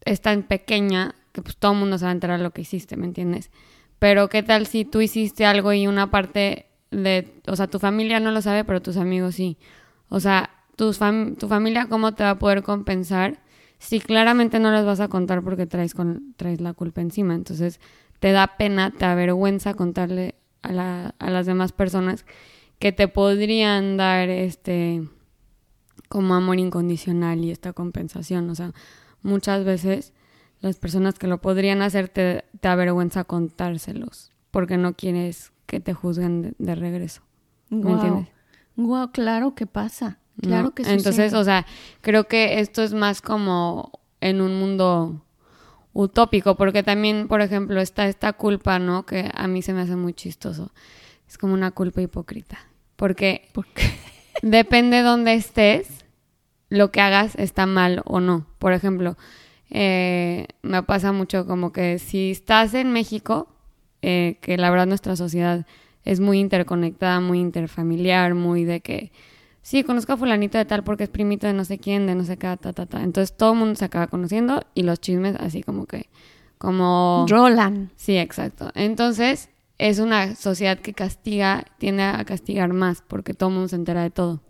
es 0.05 0.21
tan 0.21 0.43
pequeña 0.43 1.15
que 1.31 1.41
pues 1.41 1.57
todo 1.57 1.73
el 1.73 1.79
mundo 1.79 1.99
se 1.99 2.05
va 2.05 2.11
a 2.11 2.15
enterar 2.15 2.39
de 2.39 2.43
lo 2.43 2.51
que 2.51 2.63
hiciste, 2.63 2.97
¿me 2.97 3.07
entiendes? 3.07 3.53
Pero 4.03 4.29
qué 4.29 4.43
tal 4.43 4.67
si 4.67 4.85
tú 4.85 5.01
hiciste 5.01 5.47
algo 5.47 5.73
y 5.73 5.87
una 5.87 6.11
parte 6.11 6.67
de, 6.91 7.41
o 7.47 7.55
sea, 7.55 7.69
tu 7.69 7.79
familia 7.79 8.19
no 8.19 8.33
lo 8.33 8.43
sabe, 8.43 8.65
pero 8.65 8.83
tus 8.83 8.97
amigos 8.97 9.37
sí. 9.37 9.59
O 10.09 10.19
sea, 10.19 10.51
tu 10.75 10.93
familia 10.93 11.87
cómo 11.89 12.13
te 12.13 12.25
va 12.25 12.31
a 12.31 12.39
poder 12.41 12.65
compensar 12.65 13.39
si 13.79 14.01
claramente 14.01 14.59
no 14.59 14.73
les 14.73 14.85
vas 14.85 14.99
a 14.99 15.07
contar 15.07 15.45
porque 15.45 15.67
traes, 15.69 15.95
con, 15.95 16.35
traes 16.37 16.61
la 16.61 16.73
culpa 16.73 17.01
encima. 17.01 17.37
Entonces, 17.37 17.79
te 18.19 18.33
da 18.33 18.57
pena, 18.57 18.91
te 18.91 19.05
avergüenza 19.05 19.75
contarle 19.75 20.35
a, 20.65 21.15
a 21.17 21.31
las 21.31 21.47
demás 21.47 21.71
personas 21.71 22.27
que 22.81 22.91
te 22.91 23.07
podrían 23.07 23.97
dar 23.97 24.29
este 24.31 25.09
como 26.09 26.35
amor 26.35 26.59
incondicional 26.59 27.45
y 27.45 27.53
esta 27.53 27.73
compensación. 27.73 28.51
O 28.51 28.57
sea, 28.57 28.73
muchas 29.23 29.65
veces 29.65 30.13
las 30.63 30.77
personas 30.77 31.19
que 31.19 31.27
lo 31.27 31.39
podrían 31.39 31.83
hacer 31.83 32.09
te, 32.09 32.45
te 32.61 32.69
avergüenza 32.69 33.25
contárselos 33.25 34.33
porque 34.53 34.77
no 34.77 34.95
quieres 34.95 35.53
que 35.67 35.81
te 35.81 35.95
juzguen 35.95 36.55
de, 36.59 36.75
regreso. 36.75 37.23
¿Me 37.71 37.93
entiendes? 37.93 38.29
Wow, 38.77 39.11
claro 39.11 39.55
que 39.55 39.67
pasa. 39.67 40.19
Claro 40.41 40.73
que 40.73 40.85
sucede. 40.85 40.97
Entonces, 40.99 41.35
o 41.35 41.43
sea, 41.43 41.67
creo 42.01 42.29
que 42.29 42.61
esto 42.61 42.83
es 42.83 42.95
más 42.95 43.23
como 43.23 43.91
en 44.21 44.41
un 44.41 44.59
mundo 44.59 45.25
utópico, 45.95 46.57
porque 46.57 46.83
también, 46.83 47.29
por 47.29 47.41
ejemplo, 47.41 47.81
está 47.81 48.07
esta 48.07 48.35
culpa, 48.35 48.79
¿no? 48.79 49.05
Que 49.05 49.31
a 49.35 49.49
mí 49.49 49.63
se 49.63 49.73
me 49.73 49.81
hace 49.81 49.97
muy 49.97 50.13
chistoso. 50.13 50.71
Es 51.27 51.39
como 51.39 51.55
una 51.55 51.71
culpa 51.71 52.03
hipócrita. 52.03 52.59
Porque 52.97 53.49
depende 54.43 55.01
dónde 55.01 55.35
estés, 55.35 56.05
lo 56.69 56.91
que 56.91 57.01
hagas 57.01 57.35
está 57.37 57.65
mal 57.65 58.03
o 58.05 58.21
no. 58.21 58.47
Por 58.59 58.75
ejemplo, 58.75 59.17
eh, 59.75 60.49
me 60.61 60.83
pasa 60.83 61.13
mucho 61.13 61.47
como 61.47 61.73
que 61.73 61.99
si 61.99 62.31
estás 62.31 62.75
en 62.75 62.93
México, 62.93 63.49
eh, 64.03 64.37
que 64.43 64.59
la 64.59 64.69
verdad 64.69 64.87
nuestra 64.87 65.17
sociedad 65.17 65.67
es 66.05 66.21
muy 66.21 66.41
interconectada, 66.41 67.21
muy 67.21 67.41
interfamiliar, 67.41 68.35
muy 68.35 68.65
de 68.65 68.81
que 68.81 69.13
sí, 69.63 69.83
conozco 69.83 70.13
a 70.13 70.17
fulanito 70.19 70.59
de 70.59 70.67
tal 70.67 70.85
porque 70.85 71.05
es 71.05 71.09
primito 71.09 71.47
de 71.47 71.55
no 71.55 71.65
sé 71.65 71.79
quién, 71.79 72.07
de 72.07 72.15
no 72.15 72.25
sé 72.25 72.37
qué, 72.37 72.55
ta, 72.59 72.75
ta, 72.75 72.85
ta. 72.85 73.03
Entonces 73.03 73.35
todo 73.35 73.53
el 73.53 73.61
mundo 73.61 73.75
se 73.77 73.87
acaba 73.87 74.09
conociendo 74.09 74.63
y 74.75 74.83
los 74.83 75.01
chismes 75.01 75.37
así 75.37 75.63
como 75.63 75.87
que, 75.87 76.11
como... 76.59 77.25
Roland. 77.31 77.89
Sí, 77.97 78.19
exacto. 78.19 78.71
Entonces 78.75 79.49
es 79.79 80.01
una 80.01 80.35
sociedad 80.35 80.79
que 80.79 80.93
castiga, 80.93 81.65
tiende 81.79 82.03
a 82.03 82.23
castigar 82.27 82.75
más 82.75 83.03
porque 83.09 83.33
todo 83.33 83.49
el 83.49 83.55
mundo 83.55 83.69
se 83.69 83.77
entera 83.77 84.03
de 84.03 84.11
todo. 84.11 84.43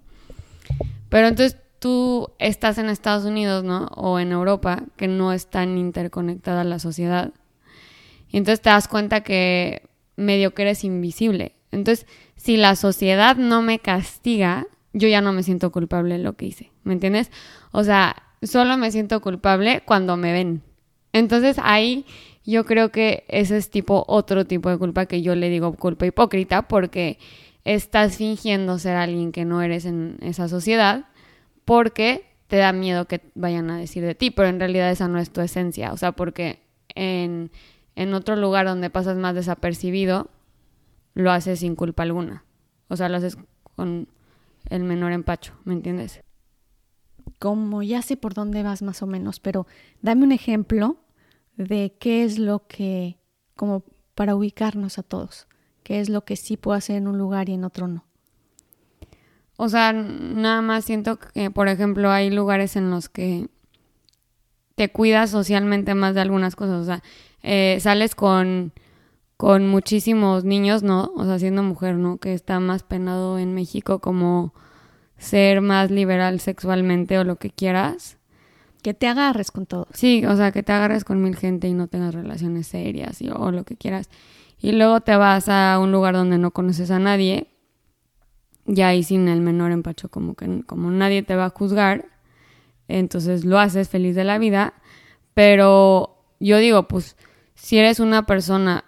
Pero 1.09 1.29
entonces 1.29 1.59
tú 1.83 2.31
estás 2.39 2.79
en 2.79 2.89
Estados 2.89 3.25
Unidos, 3.25 3.65
¿no? 3.65 3.87
O 3.97 4.21
en 4.21 4.31
Europa, 4.31 4.85
que 4.97 5.09
no 5.09 5.33
es 5.33 5.49
tan 5.49 5.77
interconectada 5.79 6.63
la 6.63 6.79
sociedad. 6.79 7.33
Y 8.29 8.37
entonces 8.37 8.63
te 8.63 8.71
das 8.71 8.87
cuenta 8.87 9.23
que 9.23 9.83
medio 10.15 10.55
que 10.55 10.63
eres 10.63 10.85
invisible. 10.85 11.57
Entonces, 11.73 12.07
si 12.37 12.57
la 12.57 12.77
sociedad 12.77 13.35
no 13.35 13.63
me 13.63 13.81
castiga, 13.81 14.69
yo 14.93 15.09
ya 15.09 15.21
no 15.21 15.33
me 15.33 15.43
siento 15.43 15.73
culpable 15.73 16.15
en 16.15 16.23
lo 16.23 16.35
que 16.35 16.47
hice, 16.47 16.71
¿me 16.85 16.93
entiendes? 16.93 17.33
O 17.73 17.83
sea, 17.83 18.15
solo 18.43 18.77
me 18.77 18.93
siento 18.93 19.21
culpable 19.21 19.83
cuando 19.85 20.17
me 20.17 20.33
ven. 20.33 20.63
Entonces 21.13 21.57
ahí 21.65 22.07
yo 22.45 22.65
creo 22.65 22.93
que 22.93 23.25
ese 23.27 23.57
es 23.57 23.71
tipo 23.71 24.05
otro 24.07 24.45
tipo 24.45 24.71
de 24.71 24.79
culpa 24.79 25.07
que 25.07 25.21
yo 25.21 25.35
le 25.35 25.49
digo 25.49 25.75
culpa 25.75 26.07
hipócrita 26.07 26.69
porque 26.69 27.19
estás 27.65 28.19
fingiendo 28.19 28.79
ser 28.79 28.95
alguien 28.95 29.33
que 29.33 29.45
no 29.45 29.63
eres 29.63 29.85
en 29.85 30.19
esa 30.21 30.49
sociedad 30.49 31.07
porque 31.65 32.27
te 32.47 32.57
da 32.57 32.73
miedo 32.73 33.07
que 33.07 33.21
vayan 33.35 33.71
a 33.71 33.79
decir 33.79 34.05
de 34.05 34.15
ti, 34.15 34.31
pero 34.31 34.49
en 34.49 34.61
realidad 34.61 34.91
esa 34.91 35.09
no 35.09 35.19
es 35.19 35.31
tu 35.31 35.41
esencia, 35.41 35.93
o 35.93 35.97
sea, 35.97 36.13
porque 36.13 36.61
en, 36.95 37.51
en 37.97 38.15
otro 38.15 38.37
lugar 38.37 38.67
donde 38.67 38.91
pasas 38.91 39.17
más 39.17 39.35
desapercibido, 39.35 40.29
lo 41.15 41.31
haces 41.31 41.61
sin 41.61 41.77
culpa 41.77 42.03
alguna, 42.03 42.45
o 42.89 42.97
sea, 42.97 43.09
lo 43.09 43.17
haces 43.17 43.39
con 43.77 44.09
el 44.69 44.85
menor 44.85 45.13
empacho, 45.13 45.55
¿me 45.65 45.73
entiendes? 45.73 46.23
Como 47.39 47.83
ya 47.83 48.03
sé 48.03 48.17
por 48.17 48.35
dónde 48.35 48.63
vas 48.63 48.83
más 48.83 49.03
o 49.03 49.07
menos, 49.07 49.41
pero 49.41 49.67
dame 50.01 50.25
un 50.25 50.33
ejemplo 50.33 50.99
de 51.57 51.97
qué 51.99 52.25
es 52.25 52.39
lo 52.39 52.67
que, 52.67 53.19
como 53.57 53.85
para 54.15 54.37
ubicarnos 54.37 54.99
a 54.99 55.03
todos, 55.03 55.49
qué 55.83 56.01
es 56.01 56.09
lo 56.09 56.25
que 56.25 56.37
sí 56.37 56.57
puedo 56.57 56.77
hacer 56.77 56.97
en 56.97 57.09
un 57.09 57.19
lugar 57.19 57.49
y 57.49 57.55
en 57.55 57.65
otro 57.65 57.89
no. 57.89 58.05
O 59.57 59.69
sea, 59.69 59.93
nada 59.93 60.63
más 60.63 60.85
siento 60.85 61.19
que, 61.19 61.51
por 61.51 61.69
ejemplo, 61.69 62.11
hay 62.11 62.31
lugares 62.31 62.77
en 62.77 62.91
los 62.91 63.09
que 63.09 63.49
te 64.75 64.91
cuidas 64.91 65.31
socialmente 65.31 65.95
más 65.95 66.15
de 66.15 66.21
algunas 66.21 66.57
cosas. 66.57 66.81
O 66.81 66.85
sea, 66.85 67.03
eh, 67.43 67.79
sales 67.81 68.15
con 68.15 68.73
con 69.43 69.67
muchísimos 69.67 70.45
niños, 70.45 70.85
¿no? 70.85 71.13
O 71.17 71.25
sea, 71.25 71.37
siendo 71.37 71.65
mujer, 71.65 71.97
¿no? 71.97 72.19
Que 72.19 72.33
está 72.33 72.61
más 72.61 72.85
penado 72.85 73.41
en 73.41 73.55
México 73.55 73.99
como 73.99 74.55
ser 75.19 75.61
más 75.63 75.91
liberal 75.91 76.39
sexualmente 76.39 77.19
o 77.19 77.25
lo 77.25 77.35
que 77.35 77.51
quieras. 77.51 78.19
Que 78.83 78.95
te 78.95 79.09
agarres 79.09 79.51
con 79.51 79.67
todo. 79.67 79.89
Sí, 79.95 80.25
o 80.27 80.37
sea, 80.37 80.53
que 80.53 80.63
te 80.63 80.71
agarres 80.71 81.03
con 81.03 81.21
mil 81.21 81.35
gente 81.35 81.67
y 81.67 81.75
no 81.75 81.89
tengas 81.89 82.15
relaciones 82.15 82.69
serias 82.69 83.21
y, 83.21 83.31
o 83.31 83.51
lo 83.51 83.65
que 83.65 83.75
quieras. 83.75 84.11
Y 84.61 84.71
luego 84.71 85.01
te 85.01 85.17
vas 85.17 85.49
a 85.49 85.77
un 85.81 85.91
lugar 85.91 86.15
donde 86.15 86.39
no 86.39 86.53
conoces 86.53 86.93
a 86.93 87.01
nadie, 87.01 87.49
ya 88.67 88.89
ahí 88.89 89.03
sin 89.03 89.29
el 89.29 89.41
menor 89.41 89.73
empacho, 89.73 90.09
como 90.09 90.35
que 90.35 90.63
como 90.67 90.91
nadie 90.91 91.23
te 91.23 91.37
va 91.37 91.47
a 91.47 91.51
juzgar, 91.51 92.07
entonces 92.89 93.45
lo 93.45 93.59
haces 93.59 93.89
feliz 93.89 94.15
de 94.15 94.25
la 94.25 94.39
vida, 94.39 94.75
pero 95.35 96.17
yo 96.41 96.59
digo, 96.59 96.89
pues 96.89 97.17
si 97.55 97.79
eres 97.79 98.01
una 98.01 98.27
persona 98.27 98.85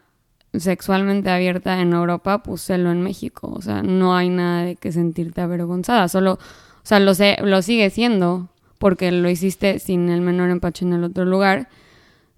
sexualmente 0.53 1.31
abierta 1.31 1.81
en 1.81 1.93
Europa, 1.93 2.43
pues 2.43 2.61
sélo 2.61 2.93
en 2.93 3.03
México, 3.03 3.53
o 3.55 3.63
sea, 3.63 3.83
no 3.83 4.17
hay 4.17 4.29
nada 4.29 4.65
de 4.65 4.77
que 4.77 4.93
sentirte 4.93 5.41
avergonzada, 5.41 6.09
solo, 6.09 6.35
o 6.35 6.39
sea, 6.87 7.01
lo, 7.01 7.15
sé, 7.15 7.37
lo 7.43 7.63
sigue 7.63 7.91
siendo 7.91 8.49
porque 8.79 9.11
lo 9.11 9.29
hiciste 9.31 9.79
sin 9.79 10.09
el 10.11 10.21
menor 10.21 10.51
empacho 10.51 10.85
en 10.85 10.93
el 10.93 11.05
otro 11.05 11.25
lugar, 11.25 11.69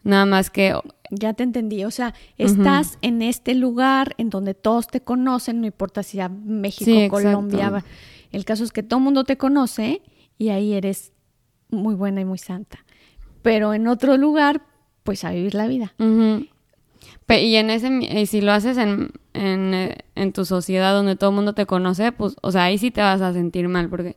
nada 0.06 0.26
más 0.26 0.50
que... 0.50 0.75
Ya 1.10 1.34
te 1.34 1.44
entendí, 1.44 1.84
o 1.84 1.90
sea, 1.90 2.14
estás 2.36 2.98
en 3.00 3.22
este 3.22 3.54
lugar 3.54 4.14
en 4.18 4.28
donde 4.28 4.54
todos 4.54 4.88
te 4.88 5.00
conocen, 5.00 5.60
no 5.60 5.66
importa 5.66 6.02
si 6.02 6.18
a 6.18 6.28
México, 6.28 7.08
Colombia, 7.10 7.84
el 8.32 8.44
caso 8.44 8.64
es 8.64 8.72
que 8.72 8.82
todo 8.82 8.98
el 8.98 9.04
mundo 9.04 9.22
te 9.22 9.36
conoce 9.36 10.02
y 10.36 10.48
ahí 10.48 10.72
eres 10.75 11.12
muy 11.70 11.94
buena 11.94 12.22
y 12.22 12.25
muy 12.25 12.38
santa. 12.38 12.84
Pero 13.42 13.72
en 13.72 13.86
otro 13.86 14.16
lugar, 14.16 14.62
pues 15.04 15.22
a 15.22 15.30
vivir 15.30 15.54
la 15.54 15.68
vida. 15.68 15.94
Y 17.28 17.54
en 17.54 17.70
ese, 17.70 17.88
y 17.88 18.26
si 18.26 18.40
lo 18.40 18.50
haces 18.50 18.78
en, 18.78 19.10
en, 19.32 19.94
en, 20.14 20.32
tu 20.32 20.44
sociedad 20.44 20.92
donde 20.92 21.14
todo 21.14 21.30
el 21.30 21.36
mundo 21.36 21.52
te 21.52 21.66
conoce, 21.66 22.10
pues, 22.10 22.34
o 22.42 22.50
sea, 22.50 22.64
ahí 22.64 22.78
sí 22.78 22.90
te 22.90 23.00
vas 23.00 23.20
a 23.20 23.32
sentir 23.32 23.68
mal 23.68 23.88
porque 23.88 24.16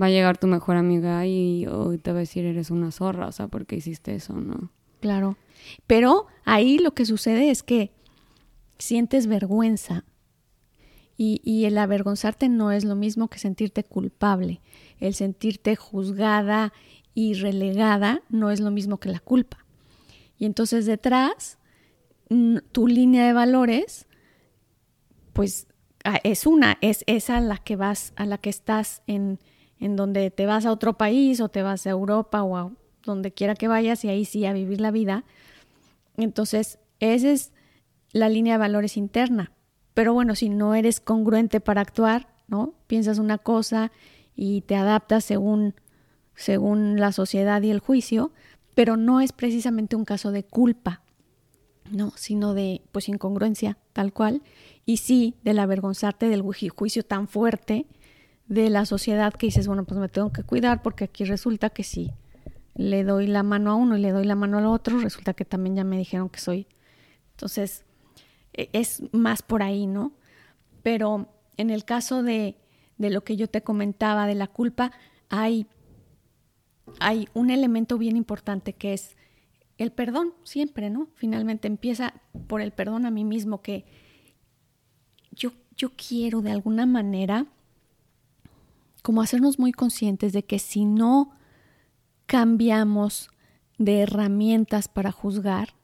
va 0.00 0.06
a 0.06 0.10
llegar 0.10 0.38
tu 0.38 0.46
mejor 0.46 0.76
amiga 0.76 1.26
y, 1.26 1.66
te 2.02 2.10
va 2.10 2.18
a 2.18 2.20
decir 2.20 2.44
eres 2.44 2.70
una 2.70 2.90
zorra, 2.90 3.28
o 3.28 3.32
sea, 3.32 3.48
porque 3.48 3.76
hiciste 3.76 4.14
eso, 4.14 4.34
¿no? 4.34 4.70
Claro. 5.04 5.36
Pero 5.86 6.28
ahí 6.46 6.78
lo 6.78 6.94
que 6.94 7.04
sucede 7.04 7.50
es 7.50 7.62
que 7.62 7.92
sientes 8.78 9.26
vergüenza 9.26 10.06
y, 11.18 11.66
el 11.66 11.76
avergonzarte 11.76 12.48
no 12.48 12.72
es 12.72 12.86
lo 12.86 12.96
mismo 12.96 13.28
que 13.28 13.38
sentirte 13.38 13.84
culpable. 13.84 14.62
El 15.00 15.12
sentirte 15.12 15.76
juzgada 15.76 16.72
y 17.12 17.34
relegada 17.34 18.22
no 18.30 18.50
es 18.50 18.60
lo 18.60 18.70
mismo 18.70 18.98
que 18.98 19.10
la 19.10 19.20
culpa. 19.20 19.66
Y 20.38 20.46
entonces 20.46 20.86
detrás 20.86 21.58
tu 22.72 22.88
línea 22.88 23.26
de 23.26 23.34
valores, 23.34 24.06
pues 25.34 25.66
es 26.22 26.46
una, 26.46 26.78
es 26.80 27.04
esa 27.06 27.42
la 27.42 27.58
que 27.58 27.76
vas, 27.76 28.14
a 28.16 28.24
la 28.24 28.38
que 28.38 28.48
estás 28.48 29.02
en, 29.06 29.38
en 29.78 29.96
donde 29.96 30.30
te 30.30 30.46
vas 30.46 30.64
a 30.64 30.72
otro 30.72 30.96
país 30.96 31.42
o 31.42 31.50
te 31.50 31.62
vas 31.62 31.86
a 31.86 31.90
Europa 31.90 32.42
o 32.42 32.56
a 32.56 32.72
donde 33.04 33.32
quiera 33.32 33.54
que 33.54 33.68
vayas 33.68 34.04
y 34.04 34.08
ahí 34.08 34.24
sí 34.24 34.46
a 34.46 34.52
vivir 34.52 34.80
la 34.80 34.90
vida. 34.90 35.24
Entonces, 36.16 36.78
esa 37.00 37.30
es 37.30 37.52
la 38.12 38.28
línea 38.28 38.54
de 38.54 38.58
valores 38.58 38.96
interna. 38.96 39.52
Pero 39.92 40.12
bueno, 40.12 40.34
si 40.34 40.48
no 40.48 40.74
eres 40.74 41.00
congruente 41.00 41.60
para 41.60 41.80
actuar, 41.80 42.28
¿no? 42.48 42.74
Piensas 42.86 43.18
una 43.18 43.38
cosa 43.38 43.92
y 44.34 44.62
te 44.62 44.76
adaptas 44.76 45.24
según, 45.24 45.74
según 46.34 46.98
la 46.98 47.12
sociedad 47.12 47.62
y 47.62 47.70
el 47.70 47.80
juicio, 47.80 48.32
pero 48.74 48.96
no 48.96 49.20
es 49.20 49.32
precisamente 49.32 49.96
un 49.96 50.04
caso 50.04 50.32
de 50.32 50.44
culpa, 50.44 51.02
no, 51.90 52.12
sino 52.16 52.54
de 52.54 52.82
pues 52.92 53.08
incongruencia, 53.08 53.78
tal 53.92 54.12
cual, 54.12 54.42
y 54.84 54.96
sí 54.98 55.36
del 55.44 55.58
avergonzarte 55.58 56.28
del 56.28 56.42
juicio 56.42 57.04
tan 57.04 57.28
fuerte 57.28 57.86
de 58.46 58.70
la 58.70 58.84
sociedad 58.84 59.32
que 59.32 59.46
dices, 59.46 59.66
bueno, 59.66 59.84
pues 59.84 59.98
me 60.00 60.08
tengo 60.08 60.32
que 60.32 60.42
cuidar 60.42 60.82
porque 60.82 61.04
aquí 61.04 61.24
resulta 61.24 61.70
que 61.70 61.84
si 61.84 62.10
le 62.74 63.04
doy 63.04 63.26
la 63.26 63.42
mano 63.42 63.70
a 63.70 63.74
uno 63.74 63.96
y 63.96 64.00
le 64.00 64.10
doy 64.10 64.24
la 64.24 64.34
mano 64.34 64.58
al 64.58 64.66
otro, 64.66 64.98
resulta 64.98 65.34
que 65.34 65.44
también 65.44 65.76
ya 65.76 65.84
me 65.84 65.98
dijeron 65.98 66.28
que 66.28 66.40
soy. 66.40 66.66
Entonces, 67.32 67.84
e, 68.52 68.68
es 68.72 69.02
más 69.12 69.42
por 69.42 69.62
ahí, 69.62 69.86
¿no? 69.86 70.12
Pero 70.82 71.28
en 71.56 71.70
el 71.70 71.84
caso 71.84 72.22
de, 72.22 72.56
de 72.98 73.10
lo 73.10 73.24
que 73.24 73.36
yo 73.36 73.48
te 73.48 73.62
comentaba 73.62 74.26
de 74.26 74.34
la 74.34 74.48
culpa, 74.48 74.92
hay, 75.28 75.66
hay 77.00 77.28
un 77.34 77.50
elemento 77.50 77.98
bien 77.98 78.16
importante 78.16 78.72
que 78.72 78.92
es 78.92 79.16
el 79.78 79.90
perdón 79.90 80.34
siempre, 80.44 80.90
¿no? 80.90 81.08
Finalmente 81.14 81.68
empieza 81.68 82.14
por 82.46 82.60
el 82.60 82.72
perdón 82.72 83.06
a 83.06 83.10
mí 83.10 83.24
mismo, 83.24 83.62
que 83.62 83.84
yo, 85.32 85.52
yo 85.76 85.90
quiero 85.96 86.42
de 86.42 86.52
alguna 86.52 86.86
manera 86.86 87.46
como 89.02 89.20
hacernos 89.20 89.58
muy 89.58 89.72
conscientes 89.72 90.32
de 90.32 90.44
que 90.44 90.58
si 90.58 90.84
no 90.84 91.32
cambiamos 92.26 93.30
de 93.78 94.00
herramientas 94.00 94.88
para 94.88 95.12
juzgar, 95.12 95.74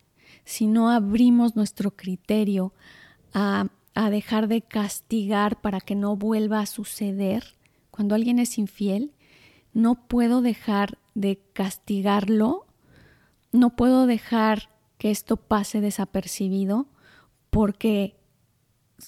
si 0.44 0.66
no 0.66 0.90
abrimos 0.90 1.57
nuestro 1.57 1.90
criterio 1.90 2.72
a, 3.33 3.68
a 3.94 4.11
dejar 4.11 4.48
de 4.48 4.62
castigar 4.62 5.61
para 5.61 5.81
que 5.81 5.94
no 5.94 6.16
vuelva 6.16 6.61
a 6.61 6.66
suceder, 6.66 7.55
cuando 7.90 8.14
alguien 8.14 8.38
es 8.38 8.59
infiel, 8.59 9.12
no 9.72 10.07
puedo 10.07 10.42
dejar 10.42 10.98
de 11.14 11.40
castigarlo 11.53 12.66
no 13.53 13.76
puedo 13.76 14.07
dejar 14.07 14.70
que 14.98 15.11
esto 15.11 15.37
pase 15.37 15.81
desapercibido 15.81 16.87
porque 17.50 18.16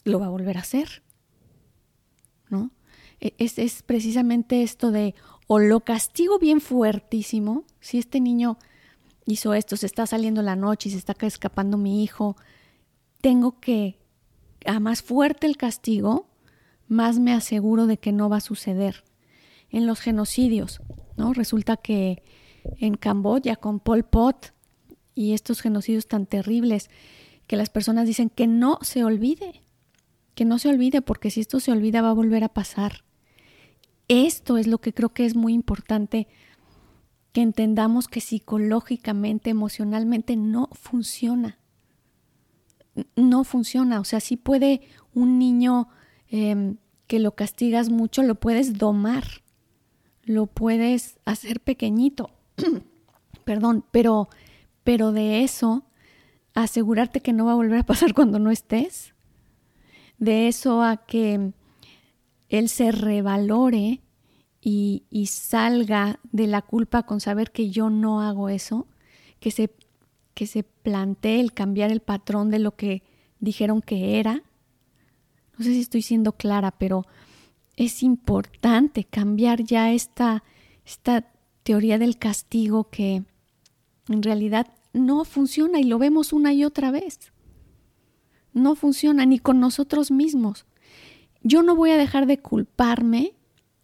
lo 0.05 0.21
va 0.21 0.27
a 0.27 0.31
volver 0.31 0.57
a 0.57 0.61
hacer. 0.61 1.03
¿No? 2.49 2.71
E, 3.21 3.35
es, 3.39 3.59
es, 3.59 3.83
precisamente 3.83 4.63
esto 4.63 4.91
de 4.91 5.15
o 5.47 5.59
lo 5.59 5.81
castigo 5.81 6.39
bien 6.39 6.61
fuertísimo, 6.61 7.65
si 7.81 7.99
este 7.99 8.21
niño 8.21 8.59
hizo 9.27 9.55
esto, 9.55 9.77
se 9.77 9.87
está 9.87 10.07
saliendo 10.07 10.43
la 10.43 10.57
noche 10.57 10.89
y 10.89 10.93
se 10.93 10.99
está 10.99 11.15
escapando 11.21 11.77
mi 11.77 12.03
hijo, 12.03 12.37
tengo 13.21 13.61
que, 13.61 13.99
a 14.67 14.81
más 14.81 15.03
fuerte 15.03 15.47
el 15.47 15.57
castigo, 15.57 16.27
más 16.89 17.19
me 17.19 17.33
aseguro 17.33 17.87
de 17.87 17.99
que 17.99 18.13
no 18.13 18.29
va 18.29 18.39
a 18.39 18.41
suceder. 18.41 19.05
En 19.71 19.87
los 19.87 20.01
genocidios, 20.01 20.83
¿no? 21.17 21.33
Resulta 21.33 21.79
que 21.79 22.23
en 22.79 22.95
Camboya 22.95 23.57
con 23.57 23.81
Pol 23.81 24.05
Pot 24.05 24.53
y 25.15 25.33
estos 25.33 25.63
genocidios 25.63 26.07
tan 26.07 26.27
terribles 26.27 26.91
que 27.47 27.57
las 27.57 27.71
personas 27.71 28.07
dicen 28.07 28.29
que 28.29 28.47
no 28.47 28.79
se 28.83 29.05
olvide, 29.05 29.63
que 30.35 30.45
no 30.45 30.59
se 30.59 30.69
olvide 30.69 31.03
porque 31.03 31.31
si 31.31 31.41
esto 31.41 31.61
se 31.61 31.73
olvida 31.73 32.03
va 32.03 32.11
a 32.11 32.15
volver 32.15 32.45
a 32.45 32.49
pasar. 32.49 33.05
Esto 34.09 34.59
es 34.59 34.67
lo 34.67 34.79
que 34.79 34.93
creo 34.93 35.11
que 35.11 35.25
es 35.25 35.37
muy 35.37 35.53
importante 35.53 36.29
que 37.33 37.41
entendamos 37.41 38.09
que 38.09 38.21
psicológicamente, 38.21 39.51
emocionalmente 39.51 40.37
no 40.37 40.69
funciona. 40.73 41.59
No 43.17 43.45
funciona. 43.45 44.01
O 44.01 44.05
sea, 44.05 44.21
sí 44.21 44.37
puede 44.37 44.83
un 45.15 45.39
niño 45.39 45.89
em, 46.29 46.77
que 47.07 47.19
lo 47.19 47.35
castigas 47.35 47.89
mucho, 47.89 48.23
lo 48.23 48.35
puedes 48.35 48.75
domar, 48.79 49.25
lo 50.25 50.47
puedes 50.47 51.19
hacer 51.25 51.61
pequeñito, 51.61 52.31
Perdón, 53.45 53.85
pero, 53.91 54.29
pero 54.85 55.13
de 55.13 55.43
eso, 55.43 55.85
asegurarte 56.55 57.21
que 57.21 57.33
no 57.33 57.47
va 57.47 57.53
a 57.53 57.57
volver 57.57 57.81
a 57.81 57.87
pasar 57.87 58.15
cuando 58.15 58.39
no 58.39 58.51
estés. 58.51 59.15
De 60.19 60.49
eso 60.49 60.83
a 60.83 60.99
que 60.99 61.53
él 62.53 62.69
se 62.69 62.93
revalore 62.93 64.03
y, 64.61 65.27
salga 65.27 66.21
de 66.31 66.47
la 66.47 66.61
culpa 66.61 67.05
con 67.05 67.19
saber 67.19 67.51
que 67.51 67.71
yo 67.71 67.89
no 67.89 68.21
hago 68.21 68.51
eso, 68.51 68.87
que 69.41 69.51
se, 69.51 69.75
que 70.35 70.47
se 70.47 70.63
plantee 70.63 71.41
el 71.41 71.55
cambiar 71.55 71.91
el 71.91 72.01
patrón 72.01 72.51
de 72.51 72.59
lo 72.59 72.77
que 72.77 73.03
dijeron 73.41 73.81
que 73.81 74.21
era. 74.21 74.43
No 75.57 75.65
sé 75.65 75.73
si 75.73 75.81
estoy 75.81 76.03
siendo 76.03 76.33
clara, 76.33 76.73
pero 76.73 77.07
es 77.77 78.03
importante 78.03 79.05
cambiar 79.05 79.65
ya 79.65 79.91
esta, 79.91 80.45
esta 80.85 81.33
teoría 81.63 81.99
del 81.99 82.19
castigo 82.19 82.91
que 82.91 83.25
en 84.09 84.23
realidad 84.23 84.67
no 84.93 85.25
funciona 85.25 85.81
y 85.81 85.85
lo 85.85 85.99
vemos 85.99 86.35
una 86.35 86.53
y 86.53 86.65
otra 86.65 86.91
vez. 86.91 87.33
No 88.53 88.75
funciona 88.75 89.25
ni 89.25 89.39
con 89.39 89.59
nosotros 89.59 90.11
mismos. 90.11 90.67
Yo 91.43 91.63
no 91.63 91.75
voy 91.75 91.91
a 91.91 91.97
dejar 91.97 92.27
de 92.27 92.39
culparme 92.39 93.35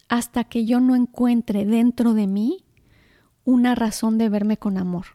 hasta 0.09 0.44
que 0.44 0.64
yo 0.64 0.81
no 0.81 0.94
encuentre 0.94 1.64
dentro 1.64 2.14
de 2.14 2.27
mí 2.27 2.64
una 3.44 3.75
razón 3.75 4.18
de 4.18 4.29
verme 4.29 4.57
con 4.57 4.79
amor. 4.79 5.07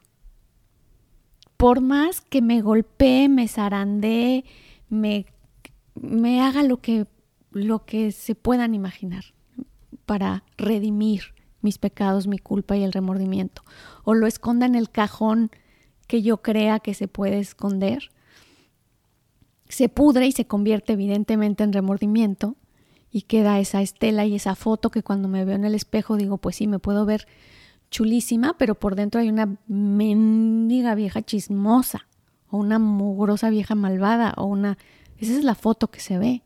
Por 1.56 1.80
más 1.80 2.20
que 2.20 2.42
me 2.42 2.60
golpee, 2.60 3.28
me 3.28 3.48
zarandee, 3.48 4.44
me, 4.88 5.26
me 5.94 6.42
haga 6.42 6.62
lo 6.62 6.78
que, 6.78 7.06
lo 7.50 7.84
que 7.84 8.12
se 8.12 8.34
puedan 8.34 8.74
imaginar 8.74 9.24
para 10.04 10.44
redimir 10.56 11.34
mis 11.62 11.78
pecados, 11.78 12.26
mi 12.26 12.38
culpa 12.38 12.76
y 12.76 12.82
el 12.82 12.92
remordimiento, 12.92 13.62
o 14.04 14.14
lo 14.14 14.26
esconda 14.26 14.66
en 14.66 14.74
el 14.74 14.90
cajón 14.90 15.50
que 16.06 16.22
yo 16.22 16.42
crea 16.42 16.80
que 16.80 16.92
se 16.92 17.08
puede 17.08 17.38
esconder, 17.38 18.10
se 19.74 19.88
pudre 19.88 20.26
y 20.26 20.32
se 20.32 20.46
convierte 20.46 20.92
evidentemente 20.92 21.64
en 21.64 21.72
remordimiento 21.72 22.56
y 23.10 23.22
queda 23.22 23.58
esa 23.58 23.82
estela 23.82 24.24
y 24.24 24.36
esa 24.36 24.54
foto 24.54 24.90
que 24.90 25.02
cuando 25.02 25.28
me 25.28 25.44
veo 25.44 25.56
en 25.56 25.64
el 25.64 25.74
espejo 25.74 26.16
digo, 26.16 26.38
pues 26.38 26.56
sí, 26.56 26.66
me 26.66 26.78
puedo 26.78 27.04
ver 27.04 27.26
chulísima, 27.90 28.56
pero 28.56 28.76
por 28.76 28.94
dentro 28.94 29.20
hay 29.20 29.28
una 29.28 29.56
mendiga 29.66 30.94
vieja 30.94 31.22
chismosa 31.22 32.06
o 32.50 32.58
una 32.58 32.78
mugrosa 32.78 33.50
vieja 33.50 33.74
malvada 33.74 34.34
o 34.36 34.46
una... 34.46 34.78
Esa 35.18 35.32
es 35.32 35.44
la 35.44 35.54
foto 35.54 35.88
que 35.88 36.00
se 36.00 36.18
ve, 36.18 36.42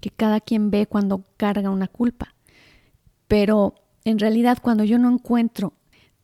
que 0.00 0.10
cada 0.10 0.40
quien 0.40 0.70
ve 0.70 0.86
cuando 0.86 1.24
carga 1.36 1.70
una 1.70 1.88
culpa. 1.88 2.34
Pero 3.28 3.74
en 4.04 4.18
realidad 4.18 4.58
cuando 4.60 4.84
yo 4.84 4.98
no 4.98 5.10
encuentro 5.10 5.74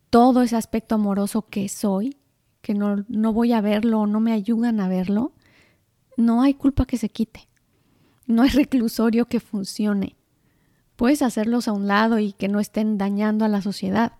todo 0.09 0.41
ese 0.41 0.55
aspecto 0.55 0.95
amoroso 0.95 1.43
que 1.43 1.69
soy, 1.69 2.17
que 2.61 2.73
no, 2.73 3.03
no 3.07 3.33
voy 3.33 3.53
a 3.53 3.61
verlo 3.61 4.01
o 4.01 4.07
no 4.07 4.19
me 4.19 4.33
ayudan 4.33 4.79
a 4.79 4.87
verlo, 4.87 5.33
no 6.17 6.41
hay 6.41 6.55
culpa 6.55 6.85
que 6.85 6.97
se 6.97 7.09
quite. 7.09 7.47
No 8.25 8.41
hay 8.41 8.49
reclusorio 8.49 9.25
que 9.25 9.39
funcione. 9.39 10.17
Puedes 10.97 11.21
hacerlos 11.21 11.67
a 11.67 11.71
un 11.71 11.87
lado 11.87 12.19
y 12.19 12.33
que 12.33 12.49
no 12.49 12.59
estén 12.59 12.97
dañando 12.97 13.45
a 13.45 13.47
la 13.47 13.61
sociedad, 13.61 14.13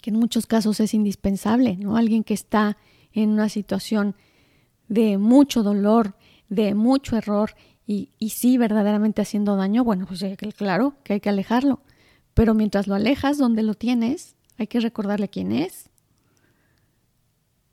que 0.00 0.10
en 0.10 0.16
muchos 0.16 0.46
casos 0.46 0.78
es 0.78 0.94
indispensable, 0.94 1.76
¿no? 1.76 1.96
Alguien 1.96 2.22
que 2.22 2.34
está 2.34 2.76
en 3.12 3.30
una 3.30 3.48
situación 3.48 4.14
de 4.88 5.16
mucho 5.16 5.62
dolor, 5.62 6.14
de 6.48 6.74
mucho 6.74 7.16
error 7.16 7.54
y, 7.86 8.10
y 8.18 8.30
sí 8.30 8.58
verdaderamente 8.58 9.22
haciendo 9.22 9.56
daño, 9.56 9.84
bueno, 9.84 10.06
pues 10.06 10.22
claro 10.56 10.94
que 11.02 11.14
hay 11.14 11.20
que 11.20 11.30
alejarlo. 11.30 11.80
Pero 12.34 12.52
mientras 12.52 12.86
lo 12.86 12.94
alejas, 12.94 13.38
donde 13.38 13.62
lo 13.62 13.74
tienes, 13.74 14.36
hay 14.58 14.66
que 14.66 14.80
recordarle 14.80 15.28
quién 15.28 15.52
es. 15.52 15.88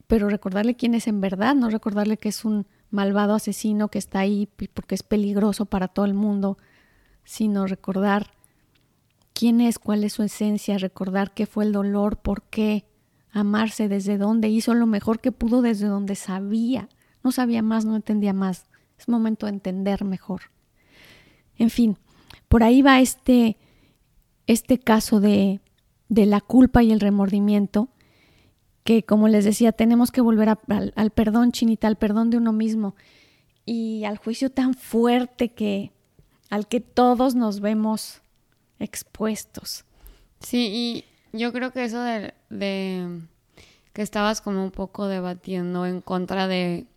Pero 0.09 0.27
recordarle 0.27 0.75
quién 0.75 0.95
es 0.95 1.05
en 1.05 1.21
verdad, 1.21 1.53
no 1.53 1.69
recordarle 1.69 2.17
que 2.17 2.29
es 2.29 2.43
un 2.43 2.65
malvado 2.89 3.35
asesino 3.35 3.89
que 3.89 3.99
está 3.99 4.17
ahí 4.17 4.49
porque 4.73 4.95
es 4.95 5.03
peligroso 5.03 5.67
para 5.67 5.87
todo 5.87 6.05
el 6.05 6.15
mundo, 6.15 6.57
sino 7.25 7.67
recordar 7.67 8.31
quién 9.33 9.61
es, 9.61 9.77
cuál 9.77 10.03
es 10.03 10.13
su 10.13 10.23
esencia, 10.23 10.79
recordar 10.79 11.35
qué 11.35 11.45
fue 11.45 11.63
el 11.63 11.73
dolor, 11.73 12.17
por 12.17 12.41
qué, 12.41 12.85
amarse 13.31 13.87
desde 13.87 14.17
donde 14.17 14.49
hizo 14.49 14.73
lo 14.73 14.87
mejor 14.87 15.19
que 15.19 15.31
pudo, 15.31 15.61
desde 15.61 15.85
donde 15.85 16.15
sabía. 16.15 16.89
No 17.23 17.31
sabía 17.31 17.61
más, 17.61 17.85
no 17.85 17.95
entendía 17.95 18.33
más. 18.33 18.65
Es 18.97 19.07
momento 19.09 19.45
de 19.45 19.51
entender 19.51 20.05
mejor. 20.05 20.41
En 21.55 21.69
fin, 21.69 21.99
por 22.47 22.63
ahí 22.63 22.81
va 22.81 22.99
este, 22.99 23.57
este 24.47 24.79
caso 24.79 25.19
de, 25.19 25.61
de 26.07 26.25
la 26.25 26.41
culpa 26.41 26.81
y 26.81 26.91
el 26.91 26.99
remordimiento, 26.99 27.89
que 28.89 29.03
como 29.03 29.27
les 29.27 29.45
decía, 29.45 29.71
tenemos 29.71 30.09
que 30.09 30.19
volver 30.19 30.49
al, 30.49 31.11
perdón, 31.11 31.51
chinita, 31.51 31.87
al 31.87 31.95
perdón 31.95 32.31
de 32.31 32.37
uno 32.37 32.53
mismo 32.53 32.95
y 33.63 34.03
al 34.05 34.17
juicio 34.17 34.49
tan 34.49 34.73
fuerte 34.73 35.49
que 35.49 35.91
al 36.49 36.67
que 36.67 36.81
todos 36.81 37.35
nos 37.35 37.59
vemos 37.59 38.23
expuestos. 38.79 39.85
Sí, 40.39 41.03
y 41.31 41.37
yo 41.37 41.53
creo 41.53 41.71
que 41.71 41.83
eso 41.83 42.01
de, 42.01 42.33
de 42.49 43.21
que 43.93 44.01
estabas 44.01 44.41
como 44.41 44.63
un 44.63 44.71
poco 44.71 45.07
debatiendo 45.07 45.85
en 45.85 46.01
contra 46.01 46.47
de, 46.47 46.87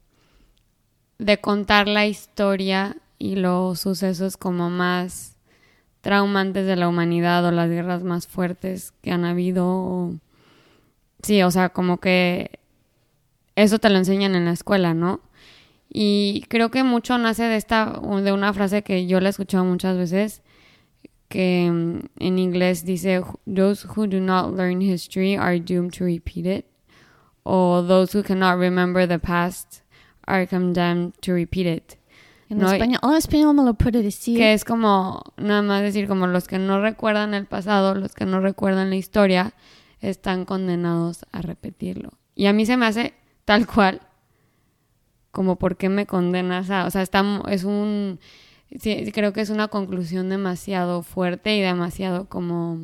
de 1.19 1.41
contar 1.43 1.89
la 1.89 2.07
historia 2.07 2.97
y 3.19 3.37
los 3.37 3.81
sucesos 3.81 4.39
como 4.39 4.71
más 4.71 5.37
traumantes 6.01 6.65
de 6.65 6.77
la 6.77 6.89
humanidad 6.89 7.45
o 7.45 7.51
las 7.51 7.69
guerras 7.69 8.03
más 8.03 8.27
fuertes 8.27 8.95
que 9.03 9.13
han 9.13 9.27
habido. 9.27 10.15
Sí, 11.23 11.43
o 11.43 11.51
sea, 11.51 11.69
como 11.71 11.99
que 11.99 12.59
eso 13.55 13.79
te 13.79 13.89
lo 13.91 13.99
enseñan 13.99 14.35
en 14.35 14.45
la 14.45 14.53
escuela, 14.53 14.95
¿no? 14.95 15.21
Y 15.89 16.45
creo 16.49 16.71
que 16.71 16.85
mucho 16.85 17.19
nace 17.19 17.45
de 17.45 17.57
esta, 17.57 18.01
de 18.23 18.33
una 18.33 18.53
frase 18.53 18.83
que 18.83 19.07
yo 19.07 19.21
la 19.21 19.29
he 19.29 19.31
escuchado 19.31 19.65
muchas 19.65 19.97
veces, 19.97 20.43
que 21.29 21.71
mm, 21.71 22.01
en 22.19 22.39
inglés 22.39 22.85
dice, 22.85 23.23
those 23.47 23.87
who 23.87 24.07
do 24.07 24.21
not 24.21 24.57
learn 24.57 24.81
history 24.81 25.37
are 25.37 25.61
doomed 25.61 25.93
to 25.93 26.05
repeat 26.05 26.47
it, 26.47 26.67
o 27.43 27.83
those 27.83 28.17
who 28.17 28.23
cannot 28.23 28.59
remember 28.59 29.07
the 29.07 29.19
past 29.19 29.83
are 30.27 30.47
condemned 30.47 31.13
to 31.21 31.35
repeat 31.35 31.67
it. 31.67 31.99
En 32.49 32.61
español, 32.61 33.01
oh, 33.03 33.13
en 33.13 33.17
español 33.17 33.55
me 33.55 33.63
lo 33.63 33.75
puede 33.75 34.03
decir. 34.03 34.37
Que 34.37 34.53
es 34.53 34.65
como, 34.65 35.23
nada 35.37 35.63
más 35.63 35.83
decir, 35.83 36.07
como 36.07 36.27
los 36.27 36.49
que 36.49 36.59
no 36.59 36.81
recuerdan 36.81 37.33
el 37.35 37.47
pasado, 37.47 37.95
los 37.95 38.15
que 38.15 38.27
no 38.27 38.41
recuerdan 38.41 38.91
la 38.91 38.97
historia, 38.97 39.55
están 40.03 40.45
condenados 40.45 41.25
a 41.33 41.41
repetirlo. 41.41 42.11
Y 42.35 42.47
a 42.47 42.53
mí 42.53 42.67
se 42.67 42.77
me 42.77 42.87
hace 42.87 43.15
tal 43.45 43.67
cual 43.67 44.03
como 45.31 45.57
por 45.57 45.77
qué 45.77 45.89
me 45.89 46.07
condenas 46.07 46.71
a, 46.71 46.85
o 46.85 46.91
sea, 46.91 47.01
está, 47.01 47.25
es 47.49 47.65
un, 47.65 48.21
sí, 48.79 49.11
creo 49.13 49.33
que 49.33 49.41
es 49.41 49.49
una 49.49 49.69
conclusión 49.69 50.29
demasiado 50.29 51.03
fuerte 51.03 51.57
y 51.57 51.63
demasiado 51.63 52.29
como... 52.29 52.79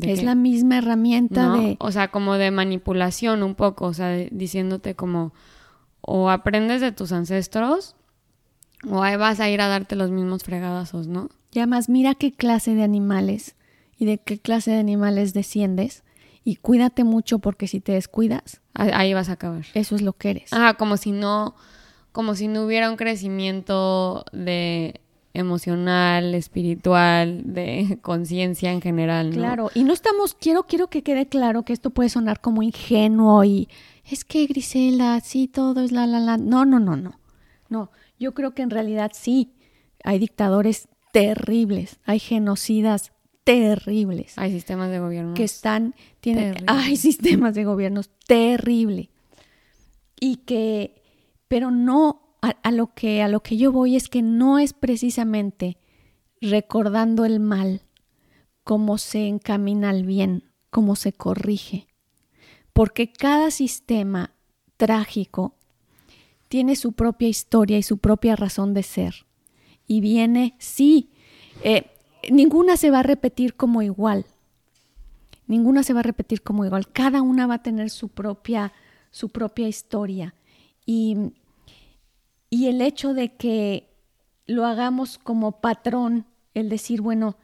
es 0.00 0.22
la 0.22 0.34
misma 0.34 0.78
herramienta 0.78 1.54
de... 1.54 1.76
O 1.80 1.90
sea, 1.90 2.08
como 2.08 2.34
de 2.34 2.50
manipulación 2.50 3.42
un 3.42 3.54
poco, 3.54 3.86
o 3.86 3.94
sea, 3.94 4.10
diciéndote 4.30 4.94
como, 4.94 5.32
o 6.02 6.28
aprendes 6.28 6.82
de 6.82 6.92
tus 6.92 7.12
ancestros, 7.12 7.96
o 8.86 9.02
ahí 9.02 9.16
vas 9.16 9.40
a 9.40 9.48
ir 9.48 9.62
a 9.62 9.68
darte 9.68 9.96
los 9.96 10.10
mismos 10.10 10.44
fregadazos, 10.44 11.06
¿no? 11.06 11.30
Y 11.50 11.60
además, 11.60 11.88
mira 11.88 12.14
qué 12.14 12.32
clase 12.32 12.74
de 12.74 12.82
animales 12.82 13.56
y 13.96 14.04
de 14.04 14.18
qué 14.18 14.38
clase 14.38 14.72
de 14.72 14.78
animales 14.78 15.32
desciendes 15.32 16.02
y 16.44 16.56
cuídate 16.56 17.04
mucho 17.04 17.38
porque 17.38 17.66
si 17.66 17.80
te 17.80 17.92
descuidas, 17.92 18.60
ahí 18.74 19.14
vas 19.14 19.30
a 19.30 19.32
acabar. 19.32 19.64
Eso 19.72 19.96
es 19.96 20.02
lo 20.02 20.12
que 20.12 20.30
eres. 20.30 20.52
Ah, 20.52 20.74
como 20.78 20.98
si 20.98 21.10
no, 21.10 21.54
como 22.12 22.34
si 22.34 22.48
no 22.48 22.64
hubiera 22.64 22.90
un 22.90 22.96
crecimiento 22.96 24.26
de 24.32 25.00
emocional, 25.32 26.34
espiritual, 26.34 27.42
de 27.44 27.98
conciencia 28.02 28.72
en 28.72 28.82
general. 28.82 29.30
¿no? 29.30 29.36
Claro, 29.36 29.70
y 29.74 29.84
no 29.84 29.94
estamos, 29.94 30.34
quiero, 30.34 30.64
quiero 30.64 30.88
que 30.88 31.02
quede 31.02 31.26
claro 31.26 31.64
que 31.64 31.72
esto 31.72 31.90
puede 31.90 32.10
sonar 32.10 32.40
como 32.40 32.62
ingenuo 32.62 33.42
y 33.42 33.68
es 34.04 34.24
que 34.24 34.46
Grisela, 34.46 35.20
sí, 35.20 35.48
todo 35.48 35.80
es 35.80 35.92
la, 35.92 36.06
la, 36.06 36.20
la. 36.20 36.36
No, 36.36 36.66
no, 36.66 36.78
no, 36.78 36.94
no. 36.96 37.18
No, 37.70 37.90
yo 38.20 38.34
creo 38.34 38.54
que 38.54 38.62
en 38.62 38.70
realidad 38.70 39.12
sí, 39.14 39.54
hay 40.04 40.18
dictadores 40.18 40.88
terribles, 41.10 41.98
hay 42.04 42.18
genocidas 42.18 43.13
terribles. 43.44 44.36
Hay 44.36 44.50
sistemas 44.50 44.90
de 44.90 44.98
gobierno. 44.98 45.34
Que 45.34 45.44
están, 45.44 45.94
tienen, 46.20 46.56
hay 46.66 46.96
sistemas 46.96 47.54
de 47.54 47.64
gobiernos 47.64 48.10
terrible. 48.26 49.10
Y 50.18 50.36
que, 50.36 51.02
pero 51.48 51.70
no, 51.70 52.38
a, 52.40 52.70
lo 52.72 52.94
que, 52.94 53.22
a 53.22 53.28
lo 53.28 53.40
que 53.40 53.56
yo 53.56 53.70
voy 53.72 53.96
es 53.96 54.08
que 54.08 54.22
no 54.22 54.58
es 54.58 54.72
precisamente 54.72 55.78
recordando 56.40 57.24
el 57.24 57.40
mal 57.40 57.82
cómo 58.64 58.98
se 58.98 59.28
encamina 59.28 59.90
al 59.90 60.04
bien, 60.04 60.50
cómo 60.70 60.96
se 60.96 61.12
corrige. 61.12 61.86
Porque 62.72 63.12
cada 63.12 63.50
sistema 63.50 64.34
trágico 64.76 65.54
tiene 66.48 66.76
su 66.76 66.92
propia 66.92 67.28
historia 67.28 67.78
y 67.78 67.82
su 67.82 67.98
propia 67.98 68.36
razón 68.36 68.74
de 68.74 68.82
ser. 68.82 69.26
Y 69.86 70.00
viene, 70.00 70.54
sí, 70.58 71.10
eh, 71.62 71.93
ninguna 72.30 72.76
se 72.76 72.90
va 72.90 73.00
a 73.00 73.02
repetir 73.02 73.54
como 73.54 73.82
igual. 73.82 74.26
Ninguna 75.46 75.82
se 75.82 75.92
va 75.92 76.00
a 76.00 76.04
repetir 76.04 76.42
como 76.42 76.64
igual. 76.64 76.88
Cada 76.88 77.22
una 77.22 77.46
va 77.46 77.54
a 77.54 77.62
tener 77.62 77.90
su 77.90 78.08
propia, 78.08 78.72
su 79.10 79.28
propia 79.28 79.68
historia. 79.68 80.34
Y, 80.86 81.32
y 82.50 82.66
el 82.66 82.80
hecho 82.80 83.14
de 83.14 83.34
que 83.34 83.90
lo 84.46 84.64
hagamos 84.66 85.18
como 85.18 85.60
patrón, 85.60 86.26
el 86.54 86.68
decir, 86.68 87.00
bueno, 87.00 87.36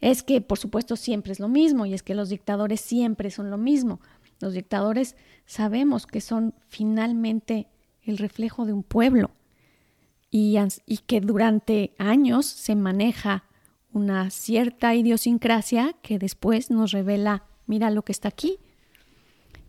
es 0.00 0.22
que 0.22 0.40
por 0.40 0.58
supuesto 0.58 0.96
siempre 0.96 1.32
es 1.32 1.40
lo 1.40 1.48
mismo 1.48 1.86
y 1.86 1.94
es 1.94 2.02
que 2.02 2.14
los 2.14 2.28
dictadores 2.28 2.80
siempre 2.80 3.30
son 3.30 3.50
lo 3.50 3.56
mismo. 3.56 4.00
Los 4.40 4.52
dictadores 4.52 5.16
sabemos 5.46 6.06
que 6.06 6.20
son 6.20 6.54
finalmente 6.68 7.68
el 8.02 8.18
reflejo 8.18 8.66
de 8.66 8.72
un 8.72 8.82
pueblo 8.82 9.30
y, 10.30 10.58
y 10.86 10.98
que 10.98 11.20
durante 11.20 11.94
años 11.98 12.46
se 12.46 12.74
maneja 12.74 13.44
una 13.94 14.28
cierta 14.30 14.94
idiosincrasia 14.94 15.94
que 16.02 16.18
después 16.18 16.70
nos 16.70 16.90
revela, 16.90 17.44
mira 17.66 17.90
lo 17.90 18.02
que 18.02 18.10
está 18.10 18.28
aquí, 18.28 18.58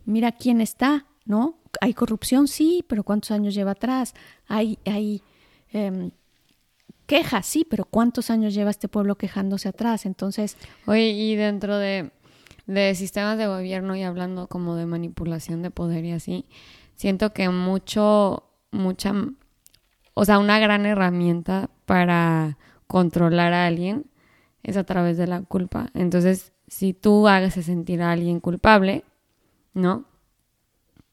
mira 0.04 0.32
quién 0.32 0.60
está, 0.60 1.06
¿no? 1.24 1.58
Hay 1.80 1.94
corrupción, 1.94 2.48
sí, 2.48 2.84
pero 2.88 3.04
¿cuántos 3.04 3.30
años 3.30 3.54
lleva 3.54 3.70
atrás? 3.70 4.14
Hay, 4.48 4.78
hay 4.84 5.22
em, 5.70 6.10
quejas, 7.06 7.46
sí, 7.46 7.64
pero 7.70 7.84
¿cuántos 7.84 8.28
años 8.30 8.52
lleva 8.52 8.70
este 8.70 8.88
pueblo 8.88 9.14
quejándose 9.16 9.68
atrás? 9.68 10.06
Entonces... 10.06 10.56
Oye, 10.86 11.10
y 11.10 11.36
dentro 11.36 11.78
de, 11.78 12.10
de 12.66 12.96
sistemas 12.96 13.38
de 13.38 13.46
gobierno 13.46 13.94
y 13.94 14.02
hablando 14.02 14.48
como 14.48 14.74
de 14.74 14.86
manipulación 14.86 15.62
de 15.62 15.70
poder 15.70 16.04
y 16.04 16.10
así, 16.10 16.46
siento 16.96 17.32
que 17.32 17.48
mucho, 17.48 18.50
mucha, 18.72 19.14
o 20.14 20.24
sea, 20.24 20.40
una 20.40 20.58
gran 20.58 20.84
herramienta 20.84 21.70
para 21.84 22.58
controlar 22.88 23.52
a 23.52 23.66
alguien 23.68 24.06
es 24.66 24.76
a 24.76 24.84
través 24.84 25.16
de 25.16 25.28
la 25.28 25.42
culpa. 25.42 25.90
Entonces, 25.94 26.52
si 26.66 26.92
tú 26.92 27.28
hagas 27.28 27.54
sentir 27.54 28.02
a 28.02 28.10
alguien 28.10 28.40
culpable, 28.40 29.04
¿no? 29.74 30.04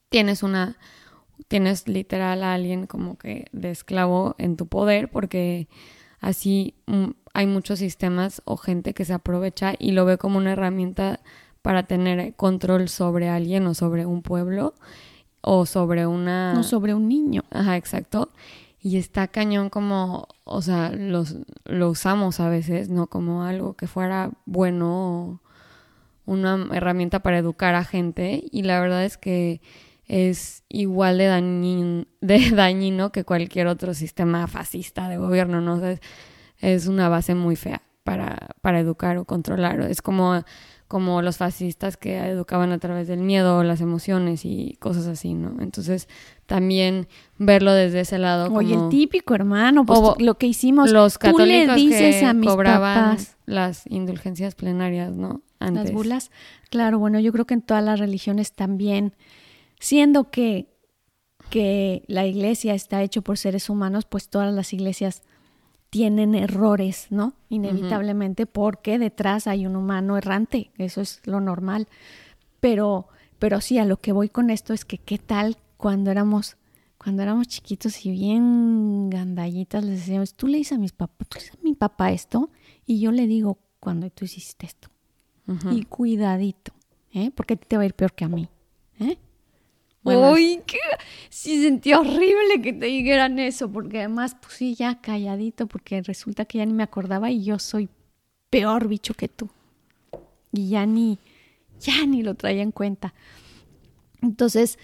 Tienes 0.09 0.41
una, 0.41 0.75
tienes 1.47 1.87
literal 1.87 2.43
a 2.43 2.55
alguien 2.55 2.87
como 2.87 3.15
que 3.19 3.45
de 3.51 3.69
esclavo 3.69 4.33
en 4.39 4.57
tu 4.57 4.65
poder 4.65 5.11
porque 5.11 5.67
así 6.19 6.73
mm, 6.87 7.11
hay 7.35 7.45
muchos 7.45 7.77
sistemas 7.77 8.41
o 8.45 8.57
gente 8.57 8.95
que 8.95 9.05
se 9.05 9.13
aprovecha 9.13 9.75
y 9.77 9.91
lo 9.91 10.05
ve 10.05 10.17
como 10.17 10.39
una 10.39 10.53
herramienta 10.53 11.19
para 11.61 11.83
tener 11.83 12.33
control 12.33 12.89
sobre 12.89 13.29
alguien 13.29 13.67
o 13.67 13.75
sobre 13.75 14.07
un 14.07 14.23
pueblo 14.23 14.73
o 15.41 15.67
sobre 15.67 16.07
una... 16.07 16.55
O 16.57 16.63
sobre 16.63 16.95
un 16.95 17.07
niño. 17.07 17.43
Ajá, 17.51 17.77
exacto. 17.77 18.31
Y 18.85 18.97
está 18.97 19.29
cañón 19.29 19.69
como, 19.69 20.27
o 20.43 20.61
sea, 20.61 20.91
los, 20.91 21.37
lo 21.63 21.89
usamos 21.89 22.41
a 22.41 22.49
veces, 22.49 22.89
¿no? 22.89 23.07
Como 23.07 23.43
algo 23.43 23.75
que 23.77 23.87
fuera 23.87 24.31
bueno 24.45 25.41
una 26.25 26.67
herramienta 26.73 27.21
para 27.21 27.37
educar 27.37 27.75
a 27.75 27.85
gente. 27.85 28.43
Y 28.51 28.63
la 28.63 28.81
verdad 28.81 29.05
es 29.05 29.17
que 29.17 29.61
es 30.05 30.65
igual 30.67 31.17
de 31.17 31.27
dañino, 31.27 32.07
de 32.19 32.51
dañino 32.51 33.13
que 33.13 33.23
cualquier 33.23 33.67
otro 33.67 33.93
sistema 33.93 34.47
fascista 34.47 35.07
de 35.07 35.15
gobierno, 35.15 35.61
¿no? 35.61 35.81
es, 36.59 36.87
una 36.87 37.07
base 37.07 37.35
muy 37.35 37.55
fea 37.55 37.83
para, 38.03 38.49
para 38.59 38.81
educar 38.81 39.17
o 39.17 39.23
controlar. 39.23 39.79
Es 39.79 40.01
como 40.01 40.43
como 40.93 41.23
los 41.23 41.37
fascistas 41.37 41.97
que 41.97 42.19
educaban 42.19 42.71
a 42.71 42.77
través 42.77 43.07
del 43.07 43.19
miedo, 43.19 43.63
las 43.63 43.81
emociones 43.81 44.45
y 44.45 44.77
cosas 44.79 45.07
así, 45.07 45.33
¿no? 45.33 45.59
Entonces, 45.59 46.07
también 46.45 47.07
verlo 47.37 47.73
desde 47.73 48.01
ese 48.01 48.17
lado. 48.17 48.53
Oye, 48.53 48.75
el 48.75 48.89
típico, 48.89 49.35
hermano, 49.35 49.85
pues 49.85 49.99
lo 50.19 50.37
que 50.37 50.47
hicimos. 50.47 50.91
Los 50.91 51.17
católicos 51.17 51.75
dices 51.75 52.17
que 52.17 52.25
a 52.25 52.33
mis 52.33 52.49
cobraban 52.49 53.17
las 53.45 53.85
indulgencias 53.87 54.55
plenarias, 54.55 55.15
¿no? 55.15 55.41
Antes. 55.59 55.85
Las 55.85 55.93
bulas. 55.93 56.31
Claro, 56.69 56.99
bueno, 56.99 57.19
yo 57.19 57.31
creo 57.31 57.45
que 57.45 57.53
en 57.53 57.61
todas 57.61 57.83
las 57.83 57.99
religiones 57.99 58.53
también, 58.53 59.13
siendo 59.79 60.29
que, 60.29 60.67
que 61.49 62.03
la 62.07 62.25
iglesia 62.25 62.73
está 62.73 63.01
hecho 63.01 63.21
por 63.21 63.37
seres 63.37 63.69
humanos, 63.69 64.05
pues 64.05 64.29
todas 64.29 64.53
las 64.53 64.73
iglesias 64.73 65.23
tienen 65.89 66.33
errores, 66.33 67.07
¿no? 67.11 67.33
Inevitablemente, 67.49 68.47
porque 68.47 68.97
detrás 68.97 69.45
hay 69.45 69.67
un 69.67 69.75
humano 69.75 70.17
errante, 70.17 70.71
eso 70.77 71.01
es 71.01 71.21
lo 71.25 71.39
normal. 71.39 71.87
Pero, 72.59 73.07
pero 73.37 73.61
sí, 73.61 73.77
a 73.77 73.85
lo 73.85 73.97
que 73.97 74.11
voy 74.11 74.27
con 74.27 74.49
esto 74.49 74.73
es 74.73 74.85
que 74.85 74.97
qué 74.97 75.19
tal 75.19 75.57
cuando 75.83 76.11
éramos, 76.11 76.55
cuando 76.97 77.23
éramos 77.23 77.49
chiquitos 77.49 78.05
y 78.05 78.11
bien 78.11 79.09
gandallitas, 79.09 79.83
les 79.83 79.99
decíamos, 79.99 80.33
tú 80.33 80.47
le 80.47 80.59
dices 80.59 80.77
a 80.77 80.79
mis 80.79 80.93
papás, 80.93 81.27
tú 81.27 81.35
le 81.35 81.43
dices 81.43 81.59
a 81.59 81.61
mi 81.61 81.73
papá 81.73 82.13
esto, 82.13 82.51
y 82.85 83.01
yo 83.01 83.11
le 83.11 83.27
digo 83.27 83.59
cuando 83.81 84.09
tú 84.09 84.23
hiciste 84.23 84.65
esto. 84.65 84.87
Y 85.71 85.83
cuidadito, 85.83 86.71
¿eh? 87.11 87.31
Porque 87.35 87.57
te 87.57 87.75
va 87.75 87.83
a 87.83 87.85
ir 87.85 87.95
peor 87.95 88.13
que 88.13 88.23
a 88.23 88.29
mí, 88.29 88.47
¿eh? 88.97 89.17
Uy, 90.03 90.61
qué... 90.65 90.77
sí 91.29 91.61
sentí 91.61 91.91
horrible 91.93 92.61
que 92.63 92.71
te 92.71 92.85
dijeran 92.85 93.37
eso, 93.39 93.69
porque 93.69 93.97
además, 93.99 94.37
pues 94.39 94.53
sí, 94.53 94.75
ya 94.75 95.01
calladito, 95.01 95.67
porque 95.67 96.01
resulta 96.01 96.45
que 96.45 96.59
ya 96.59 96.65
ni 96.65 96.71
me 96.71 96.83
acordaba 96.83 97.29
y 97.29 97.43
yo 97.43 97.59
soy 97.59 97.89
peor 98.49 98.87
bicho 98.87 99.15
que 99.15 99.27
tú. 99.27 99.49
Y 100.53 100.69
ya 100.69 100.85
ni, 100.85 101.19
ya 101.77 102.05
ni 102.05 102.23
lo 102.23 102.35
traía 102.35 102.61
en 102.61 102.71
cuenta. 102.71 103.13
Entonces, 104.21 104.79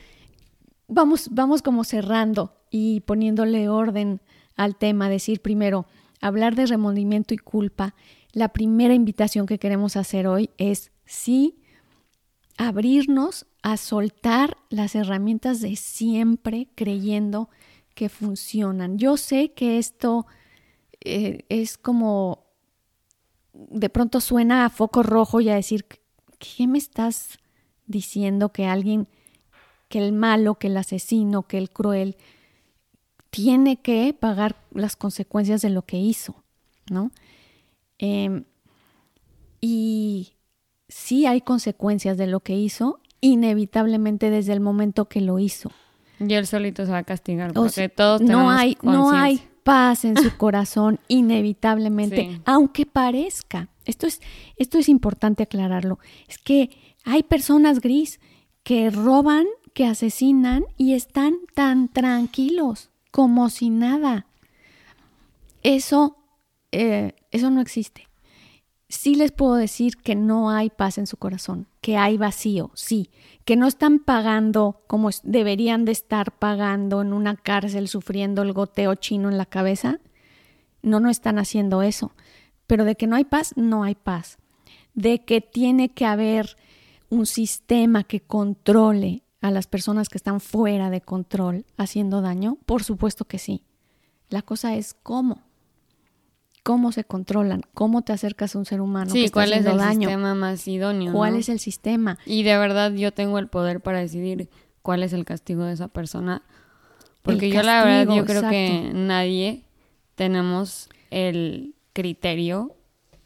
vamos, 0.89 1.29
vamos 1.31 1.61
como 1.61 1.83
cerrando 1.83 2.55
y 2.69 3.01
poniéndole 3.01 3.69
orden 3.69 4.21
al 4.55 4.75
tema, 4.75 5.09
decir 5.09 5.41
primero, 5.41 5.85
hablar 6.19 6.55
de 6.55 6.65
remordimiento 6.65 7.33
y 7.33 7.37
culpa. 7.37 7.95
La 8.33 8.49
primera 8.49 8.93
invitación 8.93 9.45
que 9.45 9.59
queremos 9.59 9.95
hacer 9.95 10.27
hoy 10.27 10.49
es 10.57 10.91
sí 11.05 11.61
abrirnos 12.57 13.45
a 13.61 13.77
soltar 13.77 14.57
las 14.69 14.95
herramientas 14.95 15.61
de 15.61 15.75
siempre 15.75 16.67
creyendo 16.75 17.49
que 17.95 18.09
funcionan. 18.09 18.97
Yo 18.97 19.17
sé 19.17 19.53
que 19.53 19.77
esto 19.77 20.27
eh, 21.01 21.45
es 21.49 21.77
como 21.77 22.45
de 23.53 23.89
pronto 23.89 24.21
suena 24.21 24.65
a 24.65 24.69
foco 24.69 25.03
rojo 25.03 25.41
y 25.41 25.49
a 25.49 25.55
decir, 25.55 25.85
¿qué 26.37 26.67
me 26.67 26.77
estás 26.77 27.39
diciendo 27.87 28.49
que 28.49 28.65
alguien, 28.65 29.07
que 29.89 29.99
el 29.99 30.13
malo, 30.13 30.55
que 30.55 30.67
el 30.67 30.77
asesino, 30.77 31.43
que 31.43 31.57
el 31.57 31.69
cruel, 31.69 32.15
tiene 33.29 33.77
que 33.77 34.15
pagar 34.17 34.55
las 34.71 34.95
consecuencias 34.95 35.61
de 35.61 35.69
lo 35.69 35.81
que 35.81 35.97
hizo? 35.97 36.43
¿No? 36.89 37.11
Em, 37.97 38.45
y 39.61 40.33
sí 40.87 41.25
hay 41.25 41.41
consecuencias 41.41 42.17
de 42.17 42.27
lo 42.27 42.39
que 42.39 42.55
hizo, 42.55 42.99
inevitablemente 43.21 44.29
desde 44.29 44.53
el 44.53 44.59
momento 44.59 45.05
que 45.05 45.21
lo 45.21 45.39
hizo. 45.39 45.71
Y 46.19 46.33
él 46.33 46.47
solito 46.47 46.85
se 46.85 46.91
va 46.91 46.99
a 46.99 47.03
castigar, 47.03 47.53
porque 47.53 47.89
todos 47.89 48.19
tenemos 48.19 48.43
no 48.43 48.49
hay, 48.49 48.77
no 48.81 49.11
hay 49.11 49.41
paz 49.63 50.05
en 50.05 50.17
su 50.17 50.35
corazón, 50.37 50.99
inevitablemente, 51.07 52.41
aunque 52.45 52.85
parezca. 52.85 53.69
Esto 53.85 54.07
es, 54.07 54.21
esto 54.57 54.77
es 54.77 54.89
importante 54.89 55.43
aclararlo. 55.43 55.99
Es 56.27 56.37
que 56.37 56.69
hay 57.05 57.23
personas 57.23 57.79
gris 57.79 58.19
que 58.63 58.89
roban, 58.89 59.45
que 59.79 59.85
asesinan 59.85 60.65
y 60.75 60.93
están 60.93 61.35
tan 61.53 61.87
tranquilos 61.87 62.89
como 63.11 63.49
si 63.49 63.69
nada. 63.69 64.25
Eso, 65.63 66.17
eh, 66.73 67.13
eso 67.31 67.49
no 67.49 67.61
existe 67.61 68.09
sí 68.89 69.15
les 69.15 69.31
puedo 69.31 69.55
decir 69.55 69.95
que 69.95 70.15
no 70.15 70.49
hay 70.49 70.69
paz 70.69 70.97
en 70.97 71.07
su 71.07 71.15
corazón, 71.15 71.67
que 71.79 71.95
hay 71.95 72.17
vacío, 72.17 72.71
sí, 72.73 73.09
que 73.45 73.55
no 73.55 73.67
están 73.67 73.99
pagando 73.99 74.83
como 74.85 75.11
deberían 75.23 75.85
de 75.85 75.93
estar 75.93 76.33
pagando 76.33 77.01
en 77.01 77.13
una 77.13 77.37
cárcel 77.37 77.87
sufriendo 77.87 78.41
el 78.41 78.51
goteo 78.51 78.95
chino 78.95 79.29
en 79.29 79.37
la 79.37 79.45
cabeza. 79.45 80.01
No, 80.81 80.99
no 80.99 81.09
están 81.09 81.39
haciendo 81.39 81.83
eso. 81.83 82.11
Pero 82.67 82.83
de 82.83 82.95
que 82.95 83.07
no 83.07 83.15
hay 83.15 83.23
paz, 83.23 83.53
no 83.55 83.83
hay 83.83 83.95
paz. 83.95 84.39
De 84.93 85.23
que 85.23 85.39
tiene 85.39 85.93
que 85.93 86.05
haber 86.05 86.57
un 87.09 87.25
sistema 87.25 88.03
que 88.03 88.19
controle 88.19 89.23
a 89.41 89.51
las 89.51 89.67
personas 89.67 90.09
que 90.09 90.17
están 90.17 90.39
fuera 90.41 90.89
de 90.89 91.01
control 91.01 91.65
haciendo 91.77 92.21
daño, 92.21 92.57
por 92.65 92.83
supuesto 92.83 93.25
que 93.25 93.39
sí. 93.39 93.63
La 94.29 94.41
cosa 94.41 94.75
es 94.75 94.95
cómo 95.01 95.43
cómo 96.69 96.91
se 96.91 97.03
controlan, 97.03 97.63
cómo 97.73 98.03
te 98.03 98.13
acercas 98.13 98.55
a 98.55 98.59
un 98.59 98.65
ser 98.65 98.79
humano. 98.79 99.09
Sí, 99.11 99.29
cuál 99.29 99.53
es 99.53 99.65
el 99.65 99.79
sistema 99.79 100.35
más 100.35 100.67
idóneo. 100.67 101.13
¿Cuál 101.13 101.35
es 101.35 101.49
el 101.49 101.59
sistema? 101.59 102.19
Y 102.27 102.43
de 102.43 102.57
verdad 102.59 102.93
yo 102.93 103.11
tengo 103.11 103.39
el 103.39 103.47
poder 103.47 103.81
para 103.81 103.99
decidir 103.99 104.49
cuál 104.83 105.01
es 105.01 105.13
el 105.13 105.25
castigo 105.25 105.63
de 105.63 105.73
esa 105.73 105.87
persona. 105.87 106.43
Porque 107.23 107.49
yo 107.49 107.63
la 107.63 107.83
verdad 107.83 108.15
yo 108.15 108.23
creo 108.23 108.47
que 108.49 108.91
nadie 108.93 109.63
tenemos 110.13 110.89
el 111.09 111.73
criterio 111.93 112.75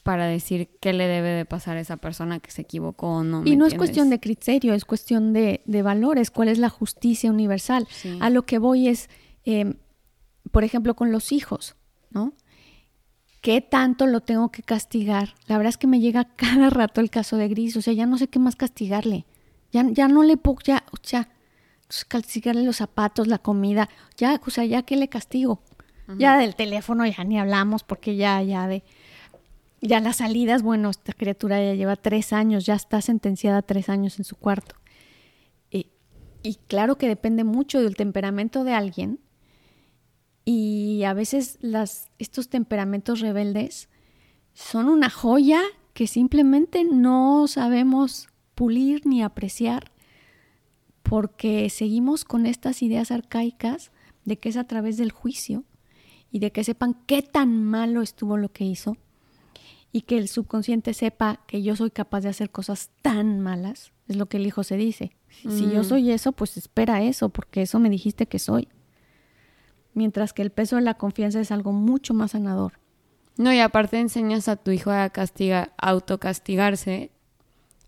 para 0.03 0.27
decir 0.27 0.69
qué 0.81 0.91
le 0.91 1.07
debe 1.07 1.29
de 1.29 1.45
pasar 1.45 1.77
a 1.77 1.79
esa 1.79 1.97
persona 1.97 2.39
que 2.39 2.51
se 2.51 2.61
equivocó 2.61 3.07
o 3.07 3.23
no. 3.23 3.41
Y 3.45 3.55
no 3.55 3.65
es 3.65 3.73
cuestión 3.73 4.09
de 4.09 4.19
criterio, 4.19 4.73
es 4.73 4.83
cuestión 4.83 5.31
de, 5.31 5.61
valores, 5.65 6.29
cuál 6.29 6.49
es 6.49 6.57
la 6.57 6.69
justicia 6.69 7.31
universal. 7.31 7.87
A 8.19 8.29
lo 8.29 8.45
que 8.45 8.59
voy 8.59 8.89
es, 8.89 9.09
eh, 9.45 9.75
por 10.51 10.65
ejemplo, 10.65 10.95
con 10.95 11.11
los 11.11 11.31
hijos, 11.31 11.75
¿no? 12.11 12.33
¿Qué 13.41 13.59
tanto 13.61 14.05
lo 14.05 14.21
tengo 14.21 14.51
que 14.51 14.61
castigar? 14.61 15.35
La 15.47 15.57
verdad 15.57 15.69
es 15.69 15.77
que 15.77 15.87
me 15.87 15.99
llega 15.99 16.25
cada 16.35 16.69
rato 16.69 17.01
el 17.01 17.09
caso 17.09 17.37
de 17.37 17.47
Gris, 17.47 17.75
o 17.77 17.81
sea, 17.81 17.93
ya 17.93 18.05
no 18.05 18.17
sé 18.17 18.27
qué 18.27 18.39
más 18.39 18.55
castigarle. 18.57 19.25
Ya, 19.71 19.85
ya 19.89 20.07
no 20.07 20.23
le 20.23 20.37
puedo, 20.37 20.59
ya, 20.63 20.83
o 20.91 20.97
sea, 21.01 21.29
castigarle 22.07 22.63
los 22.63 22.77
zapatos, 22.77 23.27
la 23.27 23.39
comida, 23.39 23.89
ya, 24.17 24.39
o 24.45 24.49
sea, 24.49 24.65
ya 24.65 24.83
que 24.83 24.97
le 24.97 25.07
castigo. 25.07 25.61
Ya 26.17 26.37
del 26.37 26.55
teléfono 26.55 27.05
ya 27.05 27.23
ni 27.23 27.39
hablamos 27.39 27.83
porque 27.83 28.17
ya, 28.17 28.41
ya 28.43 28.67
de, 28.67 28.83
ya 29.83 29.99
las 29.99 30.17
salidas, 30.17 30.63
bueno, 30.63 30.89
esta 30.89 31.13
criatura 31.13 31.63
ya 31.63 31.73
lleva 31.73 31.95
tres 31.95 32.33
años, 32.33 32.65
ya 32.65 32.75
está 32.75 33.01
sentenciada 33.01 33.59
a 33.59 33.61
tres 33.61 33.89
años 33.89 34.17
en 34.17 34.25
su 34.25 34.35
cuarto. 34.35 34.75
Y, 35.69 35.87
y 36.41 36.55
claro 36.67 36.97
que 36.97 37.07
depende 37.07 37.43
mucho 37.43 37.81
del 37.81 37.95
temperamento 37.95 38.63
de 38.63 38.73
alguien, 38.73 39.19
y 40.45 41.03
a 41.03 41.13
veces 41.13 41.57
las, 41.61 42.09
estos 42.19 42.49
temperamentos 42.49 43.19
rebeldes 43.19 43.89
son 44.53 44.89
una 44.89 45.09
joya 45.09 45.61
que 45.93 46.07
simplemente 46.07 46.83
no 46.83 47.47
sabemos 47.47 48.27
pulir 48.55 49.05
ni 49.05 49.23
apreciar 49.23 49.91
porque 51.01 51.69
seguimos 51.69 52.25
con 52.25 52.45
estas 52.45 52.81
ideas 52.81 53.11
arcaicas 53.11 53.91
de 54.25 54.37
que 54.37 54.49
es 54.49 54.57
a 54.57 54.65
través 54.65 54.97
del 54.97 55.11
juicio 55.11 55.63
y 56.31 56.39
de 56.39 56.51
que 56.51 56.63
sepan 56.63 56.95
qué 57.05 57.21
tan 57.21 57.63
malo 57.63 58.01
estuvo 58.01 58.37
lo 58.37 58.49
que 58.51 58.65
hizo 58.65 58.97
y 59.93 60.01
que 60.01 60.17
el 60.17 60.27
subconsciente 60.27 60.93
sepa 60.93 61.39
que 61.47 61.61
yo 61.61 61.77
soy 61.77 61.91
capaz 61.91 62.21
de 62.21 62.29
hacer 62.29 62.49
cosas 62.49 62.89
tan 63.01 63.39
malas, 63.39 63.93
es 64.09 64.17
lo 64.17 64.25
que 64.25 64.35
el 64.35 64.45
hijo 64.45 64.63
se 64.63 64.75
dice. 64.75 65.15
Si 65.29 65.69
yo 65.69 65.81
mm. 65.81 65.85
soy 65.85 66.11
eso, 66.11 66.33
pues 66.33 66.57
espera 66.57 67.01
eso, 67.03 67.29
porque 67.29 67.61
eso 67.61 67.79
me 67.79 67.89
dijiste 67.89 68.27
que 68.27 68.39
soy 68.39 68.67
mientras 69.93 70.33
que 70.33 70.41
el 70.41 70.51
peso 70.51 70.75
de 70.75 70.81
la 70.81 70.95
confianza 70.95 71.39
es 71.39 71.51
algo 71.51 71.71
mucho 71.71 72.13
más 72.13 72.31
sanador. 72.31 72.73
No, 73.37 73.51
y 73.53 73.59
aparte 73.59 73.99
enseñas 73.99 74.47
a 74.47 74.55
tu 74.55 74.71
hijo 74.71 74.91
a 74.91 75.09
castigar, 75.09 75.73
autocastigarse 75.77 77.11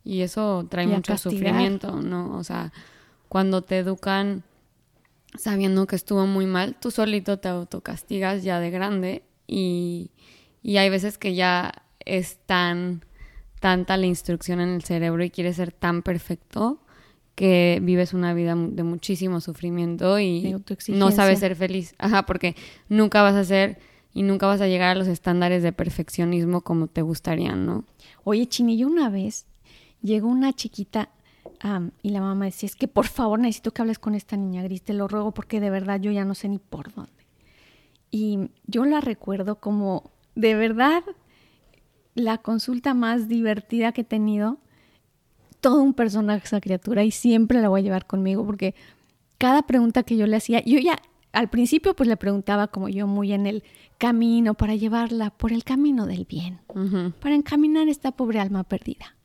y 0.04 0.22
eso 0.22 0.66
trae 0.70 0.88
mucho 0.88 1.18
sufrimiento, 1.18 2.02
¿no? 2.02 2.36
O 2.38 2.44
sea, 2.44 2.72
cuando 3.30 3.62
te 3.62 3.78
educan 3.78 4.44
sabiendo 5.38 5.86
que 5.86 5.96
estuvo 5.96 6.26
muy 6.26 6.46
mal, 6.46 6.76
tú 6.80 6.92
solito 6.92 7.38
te 7.38 7.48
autocastigas 7.48 8.44
ya 8.44 8.60
de 8.60 8.72
grande 8.72 9.24
y, 9.46 10.12
y 10.64 10.78
hay 10.78 10.90
veces 10.90 11.18
que 11.18 11.36
ya 11.36 11.85
es 12.06 12.38
tan 12.46 13.04
tanta 13.60 13.98
la 13.98 14.06
instrucción 14.06 14.60
en 14.60 14.70
el 14.70 14.84
cerebro 14.84 15.24
y 15.24 15.32
quieres 15.32 15.56
ser 15.56 15.72
tan 15.72 16.04
perfecto 16.04 16.80
que 17.34 17.80
vives 17.82 18.14
una 18.14 18.34
vida 18.34 18.56
de 18.56 18.84
muchísimo 18.84 19.42
sufrimiento 19.42 20.20
y 20.20 20.56
no 20.90 21.12
sabes 21.12 21.40
ser 21.40 21.56
feliz. 21.56 21.96
Ajá, 21.98 22.26
porque 22.26 22.56
nunca 22.90 23.22
vas 23.22 23.36
a 23.36 23.44
ser 23.44 23.80
y 24.14 24.24
nunca 24.24 24.48
vas 24.48 24.62
a 24.62 24.68
llegar 24.68 24.96
a 24.96 25.00
los 25.00 25.08
estándares 25.08 25.64
de 25.64 25.74
perfeccionismo 25.74 26.62
como 26.62 26.88
te 26.88 27.02
gustarían, 27.02 27.66
¿no? 27.66 27.86
Oye, 28.24 28.46
Chinillo, 28.46 28.88
una 28.88 29.10
vez 29.10 29.46
llegó 30.02 30.28
una 30.28 30.54
chiquita 30.54 31.10
y 32.04 32.10
la 32.12 32.22
mamá 32.22 32.46
decía, 32.46 32.68
es 32.68 32.76
que 32.76 32.88
por 32.88 33.08
favor 33.08 33.40
necesito 33.40 33.72
que 33.72 33.82
hables 33.82 34.00
con 34.00 34.14
esta 34.14 34.38
niña 34.38 34.62
gris, 34.62 34.84
te 34.84 34.94
lo 34.94 35.08
ruego 35.08 35.32
porque 35.34 35.60
de 35.60 35.72
verdad 35.72 36.00
yo 36.00 36.12
ya 36.12 36.24
no 36.24 36.36
sé 36.36 36.48
ni 36.48 36.60
por 36.60 36.94
dónde. 36.94 37.12
Y 38.12 38.52
yo 38.68 38.86
la 38.86 39.02
recuerdo 39.02 39.56
como, 39.56 40.12
de 40.36 40.54
verdad, 40.54 41.04
la 42.16 42.40
consulta 42.40 42.94
más 42.94 43.28
divertida 43.28 43.92
que 43.92 44.02
he 44.02 44.06
tenido 44.06 44.58
todo 45.60 45.82
un 45.82 45.94
personaje 45.94 46.46
esa 46.46 46.62
criatura 46.62 47.04
y 47.04 47.12
siempre 47.12 47.62
la 47.62 47.70
voy 47.70 47.82
a 47.82 47.84
llevar 47.84 48.08
conmigo 48.08 48.46
porque 48.46 48.76
cada 49.38 49.64
pregunta 49.64 50.04
que 50.04 50.18
yo 50.18 50.26
le 50.26 50.38
hacía, 50.38 50.64
yo 50.64 50.80
ya 50.80 50.98
al 51.34 51.50
principio 51.50 51.96
pues 51.96 52.08
le 52.08 52.18
preguntaba 52.18 52.68
como 52.68 52.88
yo 52.88 53.08
muy 53.08 53.34
en 53.34 53.46
el 53.46 53.64
camino 53.98 54.54
para 54.54 54.76
llevarla 54.76 55.32
por 55.32 55.52
el 55.52 55.64
camino 55.64 56.06
del 56.06 56.26
bien, 56.26 56.60
para 57.20 57.36
encaminar 57.36 57.90
esta 57.90 58.12
pobre 58.12 58.40
alma 58.40 58.64
perdida. 58.64 59.16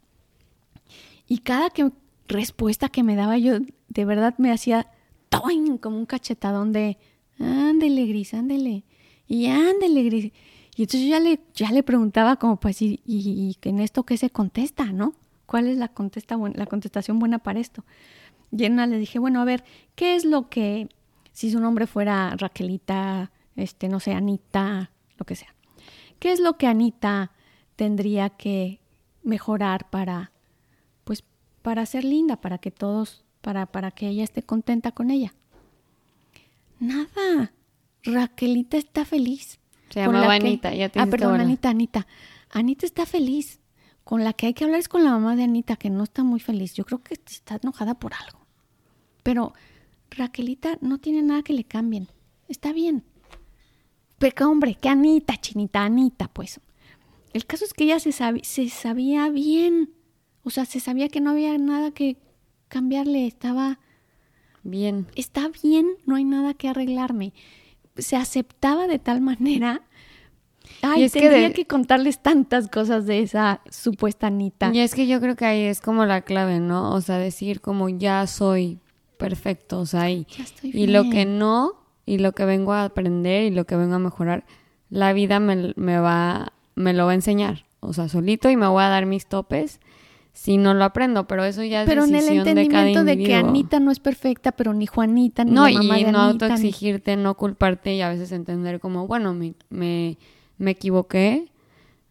Y 1.29 1.39
cada 1.39 1.71
que, 1.71 1.91
respuesta 2.27 2.89
que 2.89 3.03
me 3.03 3.17
daba 3.17 3.39
yo 3.39 3.59
de 3.89 4.05
verdad 4.05 4.35
me 4.39 4.51
hacía 4.53 4.89
toing, 5.29 5.79
como 5.79 5.99
un 5.99 6.07
cachetadón 6.07 6.73
de 6.73 6.99
ándele 7.39 8.07
gris, 8.07 8.35
ándele, 8.35 8.85
y 9.27 9.47
ándele 9.47 10.03
gris. 10.05 10.33
Y 10.81 10.85
entonces 10.85 11.03
yo 11.03 11.09
ya 11.11 11.21
le, 11.21 11.41
ya 11.53 11.71
le 11.73 11.83
preguntaba 11.83 12.37
como 12.37 12.59
pues, 12.59 12.81
¿y, 12.81 13.03
y, 13.05 13.55
en 13.65 13.81
esto 13.81 14.05
qué 14.05 14.17
se 14.17 14.31
contesta, 14.31 14.87
no? 14.87 15.13
¿Cuál 15.45 15.67
es 15.67 15.77
la, 15.77 15.89
contesta, 15.89 16.39
la 16.55 16.65
contestación 16.65 17.19
buena 17.19 17.39
para 17.39 17.61
esto? 17.61 17.85
Y 18.51 18.65
en 18.65 18.73
una 18.73 18.87
le 18.87 18.99
dije, 18.99 19.19
bueno, 19.19 19.43
a 19.43 19.45
ver, 19.45 19.63
¿qué 19.95 20.15
es 20.15 20.25
lo 20.25 20.49
que, 20.49 20.89
si 21.33 21.51
su 21.51 21.61
nombre 21.61 21.87
fuera 21.87 22.35
Raquelita, 22.35 23.31
este, 23.57 23.91
no 23.91 24.01
sé, 24.01 24.15
Anita, 24.15 24.91
lo 25.19 25.27
que 25.27 25.37
sea, 25.37 25.55
¿qué 26.19 26.33
es 26.33 26.41
lo 26.41 26.57
que 26.57 26.67
Anita 26.67 27.33
tendría 27.77 28.31
que 28.31 28.81
mejorar 29.23 29.91
para, 29.91 30.33
pues, 31.05 31.25
para 31.61 31.85
ser 31.85 32.05
linda, 32.05 32.41
para 32.41 32.57
que 32.57 32.71
todos, 32.71 33.23
para, 33.43 33.67
para 33.67 33.91
que 33.91 34.09
ella 34.09 34.25
esté 34.25 34.43
contenta 34.43 34.93
con 34.93 35.11
ella? 35.11 35.35
Nada. 36.79 37.53
Raquelita 38.03 38.79
está 38.79 39.05
feliz. 39.05 39.60
Se 39.91 40.01
llamaba 40.01 40.35
Anita, 40.35 40.75
ya 40.75 40.89
te 40.89 41.01
Ah, 41.01 41.07
perdón, 41.07 41.41
Anita, 41.41 41.69
Anita. 41.69 42.07
Anita 42.51 42.87
está 42.87 43.07
feliz 43.07 43.61
con 44.05 44.25
la 44.25 44.33
que 44.33 44.47
hay 44.47 44.55
que 44.55 44.65
hablar 44.65 44.81
es 44.81 44.89
con 44.89 45.05
la 45.05 45.11
mamá 45.11 45.37
de 45.37 45.45
Anita, 45.45 45.77
que 45.77 45.91
no 45.91 46.05
está 46.05 46.25
muy 46.25 46.41
feliz. 46.41 46.75
Yo 46.75 46.85
creo 46.85 47.03
que 47.03 47.15
está 47.15 47.61
enojada 47.63 47.95
por 47.95 48.13
algo. 48.15 48.41
Pero 49.23 49.53
Raquelita 50.11 50.79
no 50.81 50.99
tiene 50.99 51.23
nada 51.23 51.43
que 51.43 51.53
le 51.53 51.65
cambien. 51.65 52.09
Está 52.49 52.73
bien. 52.73 53.05
Pero 54.19 54.51
hombre, 54.51 54.75
que 54.75 54.89
Anita, 54.89 55.37
chinita, 55.37 55.85
Anita, 55.85 56.29
pues. 56.29 56.61
El 57.33 57.47
caso 57.47 57.65
es 57.65 57.73
que 57.73 57.85
ella 57.85 58.01
se, 58.01 58.13
se 58.13 58.69
sabía 58.69 59.29
bien. 59.29 59.95
O 60.43 60.51
sea, 60.51 60.65
se 60.65 60.81
sabía 60.81 61.09
que 61.09 61.21
no 61.21 61.31
había 61.31 61.57
nada 61.59 61.93
que 61.93 62.17
cambiarle. 62.69 63.27
Estaba 63.27 63.79
bien. 64.63 65.07
Está 65.15 65.49
bien, 65.63 65.87
no 66.05 66.17
hay 66.17 66.25
nada 66.25 66.55
que 66.55 66.69
arreglarme. 66.69 67.33
Se 68.01 68.17
aceptaba 68.17 68.87
de 68.87 68.99
tal 68.99 69.21
manera 69.21 69.83
Ay, 70.83 71.05
es 71.05 71.13
tendría 71.13 71.53
que, 71.53 71.67
contarles 71.67 72.19
tantas 72.21 72.69
cosas 72.69 73.07
de 73.07 73.21
esa 73.21 73.61
supuesta 73.71 74.29
Anita. 74.29 74.71
Y 74.73 74.81
es 74.81 74.95
que 74.95 75.07
yo 75.07 75.21
creo 75.21 75.37
que 75.37 75.45
ahí 75.45 75.63
es 75.63 75.81
como 75.81 76.05
la 76.07 76.23
clave, 76.23 76.61
¿no? 76.61 76.93
O 76.95 77.01
sea, 77.01 77.19
decir 77.19 77.61
como 77.61 77.89
ya 77.89 78.27
soy 78.27 78.79
perfecto, 79.19 79.81
o 79.81 79.87
sea, 79.87 80.11
y, 80.11 80.27
y 80.63 80.87
lo 80.87 81.05
que 81.11 81.27
no, 81.27 81.75
y 82.07 82.19
lo 82.19 82.33
que 82.33 82.45
vengo 82.45 82.73
a 82.73 82.85
aprender 82.85 83.45
y 83.45 83.51
lo 83.51 83.67
que 83.67 83.77
vengo 83.77 83.97
a 83.97 83.99
mejorar, 83.99 84.45
la 84.89 85.13
vida 85.13 85.39
me, 85.39 85.99
va, 85.99 86.53
me 86.75 86.93
lo 86.95 87.07
va 87.07 87.13
a 87.13 87.15
enseñar. 87.15 87.67
O 87.81 87.93
sea, 87.93 88.09
solito 88.09 88.51
y 88.51 88.57
me 88.57 88.67
voy 88.67 88.83
a 88.83 88.89
dar 88.89 89.07
mis 89.07 89.27
topes 89.27 89.81
si 90.41 90.57
no 90.57 90.73
lo 90.73 90.85
aprendo, 90.85 91.27
pero 91.27 91.45
eso 91.45 91.63
ya 91.63 91.83
es 91.83 91.87
pero 91.87 92.07
decisión 92.07 92.25
en 92.25 92.33
el 92.33 92.49
entendimiento 92.49 93.05
de, 93.05 93.19
que 93.19 93.35
Anita 93.35 93.79
no 93.79 93.91
es 93.91 94.01
perfecta, 94.01 94.53
pero 94.53 94.73
ni 94.73 94.87
Juanita 94.87 95.45
ni 95.45 95.51
no, 95.51 95.69
la 95.69 95.83
mamá 95.83 95.99
y 95.99 96.05
no 96.05 96.19
autoexigirte, 96.19 97.17
no 97.17 97.37
culparte 97.37 97.95
y 97.95 98.01
a 98.01 98.09
veces 98.09 98.33
entender 98.33 98.81
como, 98.81 99.07
bueno, 99.07 99.35
me, 99.35 99.53
me 99.69 100.17
me 100.57 100.71
equivoqué, 100.71 101.51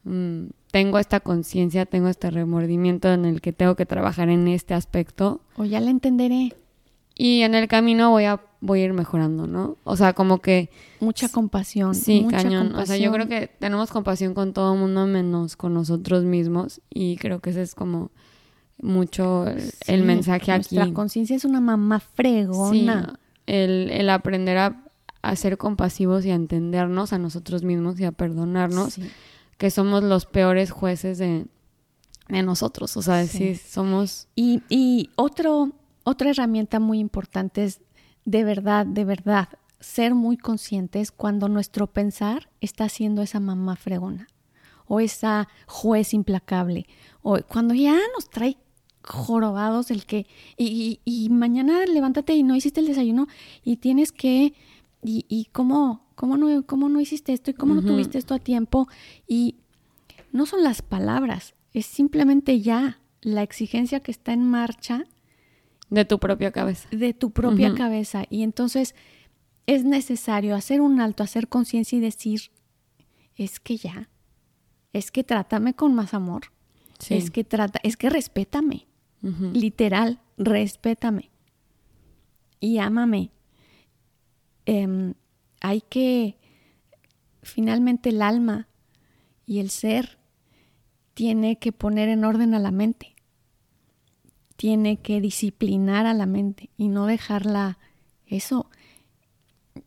mm, 0.04 0.48
tengo 0.72 1.00
esta 1.00 1.22
conciencia, 1.22 1.86
tengo 1.86 2.08
este 2.10 2.30
remordimiento 2.30 3.12
en 3.12 3.26
el 3.26 3.42
que 3.42 3.52
tengo 3.54 3.76
que 3.76 3.86
trabajar 3.86 4.30
en 4.30 4.48
este 4.48 4.76
aspecto. 4.76 5.42
O 5.56 5.66
ya 5.66 5.80
la 5.80 5.90
entenderé. 5.90 6.56
Y 7.22 7.42
en 7.42 7.54
el 7.54 7.68
camino 7.68 8.12
voy 8.12 8.24
a, 8.24 8.40
voy 8.62 8.80
a 8.80 8.86
ir 8.86 8.94
mejorando, 8.94 9.46
¿no? 9.46 9.78
O 9.84 9.98
sea, 9.98 10.14
como 10.14 10.40
que... 10.40 10.70
Mucha 11.02 11.28
compasión. 11.28 11.94
Sí, 11.94 12.22
mucha 12.22 12.38
cañón. 12.38 12.68
Compasión. 12.70 12.84
O 12.84 12.86
sea, 12.86 12.98
yo 12.98 13.12
creo 13.12 13.28
que 13.28 13.48
tenemos 13.60 13.92
compasión 13.92 14.34
con 14.34 14.54
todo 14.54 14.74
el 14.74 14.80
mundo 14.80 15.06
menos 15.06 15.58
con 15.58 15.74
nosotros 15.74 16.24
mismos. 16.24 16.80
Y 16.90 17.18
creo 17.18 17.42
que 17.42 17.50
ese 17.50 17.62
es 17.62 17.76
como 17.76 18.12
mucho 18.82 19.46
el, 19.86 20.04
mensaje 20.04 20.54
aquí. 20.54 20.76
Nuestra 20.76 20.94
conciencia 20.94 21.36
es 21.36 21.44
una 21.44 21.60
mamá 21.60 22.00
fregona. 22.00 23.20
el, 23.46 23.92
el 23.92 24.10
aprender 24.10 24.58
a, 24.58 24.86
a 25.22 25.36
ser 25.36 25.58
compasivos 25.58 26.26
y 26.26 26.32
a 26.32 26.36
entendernos 26.36 27.12
a 27.14 27.18
nosotros 27.18 27.64
mismos 27.64 28.00
y 28.00 28.06
a 28.06 28.12
perdonarnos, 28.12 28.96
que 29.58 29.72
somos 29.72 30.04
los 30.04 30.26
peores 30.26 30.72
jueces 30.72 31.18
de, 31.18 31.48
nosotros, 32.30 32.96
o 32.96 33.02
sea, 33.02 33.16
decir, 33.16 33.58
somos... 33.58 34.28
Y, 34.36 34.62
y 34.70 35.10
otro, 35.16 35.72
otra 36.10 36.30
herramienta 36.32 36.80
muy 36.80 37.00
importante 37.00 37.64
es 37.64 37.82
de 38.26 38.44
verdad, 38.44 38.86
de 38.86 39.06
verdad, 39.06 39.50
ser 39.80 40.14
muy 40.14 40.38
conscientes 40.38 41.12
cuando 41.12 41.48
nuestro 41.48 41.88
pensar 41.88 42.50
está 42.62 42.90
siendo 42.90 43.22
esa 43.22 43.40
mamá 43.40 43.76
fregona 43.76 44.28
o 44.88 45.00
esa 45.00 45.48
juez 45.68 46.14
implacable 46.14 46.88
o 47.22 47.40
cuando 47.48 47.74
ya 47.74 47.98
nos 48.14 48.30
trae 48.30 48.58
jorobados 49.04 49.90
el 49.90 50.06
que 50.06 50.28
y, 50.58 51.00
y 51.06 51.30
mañana 51.30 51.86
levántate 51.86 52.36
y 52.36 52.44
no 52.44 52.56
hiciste 52.56 52.82
el 52.82 52.88
desayuno 52.88 53.28
y 53.64 53.78
tienes 53.78 54.12
que 54.12 54.54
y, 55.04 55.26
y 55.30 55.46
cómo, 55.52 56.06
cómo, 56.16 56.38
no, 56.38 56.66
cómo 56.66 56.90
no 56.90 57.00
hiciste 57.00 57.34
esto 57.34 57.52
y 57.52 57.54
cómo 57.54 57.76
no 57.76 57.82
tuviste 57.82 58.18
esto 58.18 58.34
a 58.34 58.40
tiempo. 58.40 58.88
Y 59.28 59.56
no 60.32 60.46
son 60.46 60.64
las 60.64 60.82
palabras, 60.82 61.56
es 61.74 61.86
simplemente 61.86 62.62
ya 62.62 63.00
la 63.22 63.44
exigencia 63.44 64.00
que 64.00 64.12
está 64.12 64.34
en 64.34 64.44
marcha. 64.44 65.06
De 65.90 66.06
tu 66.06 66.20
propia 66.20 66.52
cabeza. 66.52 66.88
De 66.92 67.14
tu 67.14 67.32
propia 67.32 67.74
cabeza. 67.74 68.26
Y 68.30 68.44
entonces 68.44 68.96
es 69.66 69.84
necesario 69.84 70.56
hacer 70.56 70.82
un 70.82 71.02
alto, 71.02 71.24
hacer 71.24 71.48
conciencia 71.48 71.98
y 71.98 72.02
decir, 72.02 72.52
es 73.36 73.60
que 73.60 73.78
ya, 73.78 74.10
es 74.94 75.12
que 75.12 75.24
trátame 75.24 75.74
con 75.74 75.94
más 75.94 76.14
amor. 76.14 76.52
Es 77.10 77.32
que 77.32 77.44
trata, 77.44 77.80
es 77.84 77.96
que 77.96 78.10
respétame. 78.10 78.88
Literal, 79.22 80.22
respétame. 80.38 81.30
Y 82.60 82.80
ámame. 82.80 83.32
Em, 84.66 85.14
hay 85.62 85.82
que, 85.82 86.38
finalmente 87.42 88.10
el 88.10 88.22
alma 88.22 88.68
y 89.46 89.60
el 89.60 89.70
ser 89.70 90.20
tiene 91.14 91.58
que 91.58 91.72
poner 91.72 92.10
en 92.10 92.24
orden 92.24 92.54
a 92.54 92.60
la 92.60 92.72
mente, 92.72 93.16
tiene 94.60 94.98
que 94.98 95.22
disciplinar 95.22 96.06
a 96.06 96.14
la 96.14 96.26
mente 96.26 96.70
y 96.76 96.90
no 96.90 97.06
dejarla, 97.06 97.78
eso, 98.28 98.70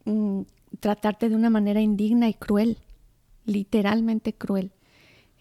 mm, 0.06 0.40
tratarte 0.80 1.28
de 1.28 1.36
una 1.36 1.50
manera 1.50 1.82
indigna 1.82 2.30
y 2.30 2.32
cruel, 2.32 2.78
literalmente 3.44 4.32
cruel. 4.32 4.72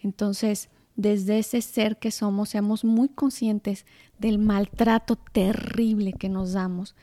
Entonces, 0.04 0.70
desde 0.98 1.40
ese 1.40 1.62
ser 1.62 1.98
que 1.98 2.12
somos, 2.12 2.50
seamos 2.50 2.84
muy 2.84 3.08
conscientes 3.08 3.86
del 4.20 4.38
maltrato 4.38 5.16
terrible 5.16 6.12
que 6.12 6.28
nos 6.28 6.52
damos, 6.52 6.94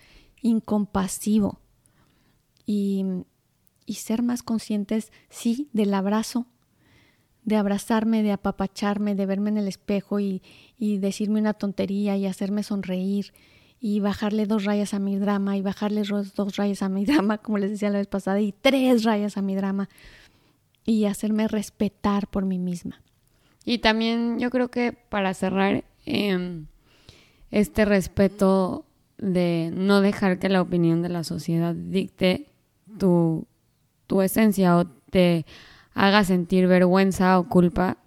incompasivo, 0.43 1.61
y, 2.67 3.07
ser 3.87 4.22
más 4.22 4.43
conscientes, 4.43 5.12
sí, 5.31 5.70
del 5.72 5.95
abrazo, 5.95 6.47
de 7.49 7.57
abrazarme, 7.57 8.22
de 8.22 8.32
apapacharme, 8.32 9.14
de 9.14 9.24
verme 9.24 9.49
en 9.49 9.57
el 9.57 9.68
espejo 9.68 10.20
y, 10.20 10.42
decirme 10.78 11.40
una 11.40 11.55
tontería 11.55 12.16
y 12.16 12.26
hacerme 12.26 12.62
sonreír 12.62 13.32
y 13.80 14.01
bajarle 14.01 14.46
dos 14.46 14.64
rayas 14.64 14.92
a 14.92 14.99
mi 14.99 15.16
drama 15.16 15.57
y 15.57 15.62
bajarle 15.62 16.03
dos 16.03 16.57
rayas 16.57 16.82
a 16.82 16.88
mi 16.88 17.05
drama, 17.07 17.38
como 17.38 17.59
les 17.59 17.70
decía 17.70 17.90
la 17.90 17.99
vez 17.99 18.07
pasada, 18.07 18.40
y 18.40 18.53
tres 18.53 19.05
rayas 19.05 19.36
a 19.36 19.42
mi 19.42 19.55
drama 19.55 19.88
y 20.84 21.07
hacerme 21.07 21.49
respetar 21.49 22.28
por 22.28 22.44
mí 22.44 22.59
misma. 22.59 23.01
Y 23.64 23.78
también 23.78 24.38
yo 24.38 24.51
creo 24.51 24.70
que 24.70 24.92
para 24.92 25.32
cerrar, 25.34 25.84
em, 26.07 26.66
este 27.51 27.84
respeto 27.84 28.84
de 29.16 29.70
no 29.74 30.01
dejar 30.01 30.38
que 30.38 30.49
la 30.49 30.61
opinión 30.61 31.03
de 31.03 31.09
la 31.09 31.24
sociedad 31.24 31.74
dicte 31.74 32.51
tu, 32.99 33.46
tu 34.07 34.22
esencia 34.22 34.76
o 34.76 34.86
te 34.86 35.44
haga 35.99 36.22
sentir 36.22 36.68
vergüenza 36.68 37.40
o 37.40 37.49
culpa, 37.49 37.99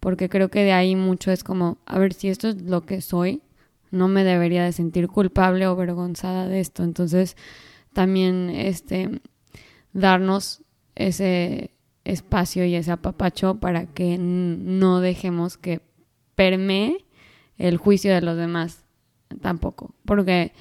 porque 0.00 0.28
creo 0.28 0.50
que 0.50 0.64
de 0.64 0.72
ahí 0.72 0.96
mucho 0.96 1.30
es 1.30 1.44
como, 1.44 1.78
a 1.86 1.96
ver, 1.96 2.12
si 2.12 2.28
esto 2.28 2.48
es 2.48 2.60
lo 2.62 2.84
que 2.84 3.00
soy, 3.00 3.40
no 3.92 4.08
me 4.08 4.24
debería 4.24 4.64
de 4.64 4.72
sentir 4.72 5.06
culpable 5.06 5.64
o 5.68 5.70
avergonzada 5.70 6.48
de 6.48 6.58
esto. 6.58 6.82
Entonces, 6.82 7.36
también 7.92 8.50
este 8.50 9.20
darnos 9.92 10.64
ese 10.96 11.70
espacio 12.04 12.64
y 12.64 12.74
ese 12.74 12.90
apapacho 12.90 13.60
para 13.60 13.86
que 13.86 14.18
no 14.18 15.00
dejemos 15.00 15.56
que 15.56 15.80
permee 16.34 17.06
el 17.58 17.76
juicio 17.76 18.12
de 18.12 18.22
los 18.22 18.36
demás 18.36 18.84
tampoco, 19.40 19.94
porque 20.04 20.52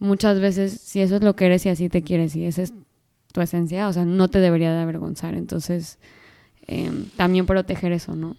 muchas 0.00 0.40
veces 0.40 0.80
si 0.80 1.00
eso 1.00 1.14
es 1.16 1.22
lo 1.22 1.36
que 1.36 1.46
eres 1.46 1.64
y 1.64 1.68
así 1.68 1.88
te 1.88 2.02
quieres 2.02 2.34
y 2.34 2.44
esa 2.44 2.62
es 2.62 2.74
tu 3.32 3.40
esencia, 3.40 3.86
o 3.86 3.92
sea, 3.92 4.04
no 4.04 4.28
te 4.28 4.40
debería 4.40 4.72
de 4.72 4.80
avergonzar, 4.80 5.34
entonces 5.34 5.98
em, 6.66 7.06
también 7.16 7.46
proteger 7.46 7.92
eso, 7.92 8.14
¿no? 8.14 8.36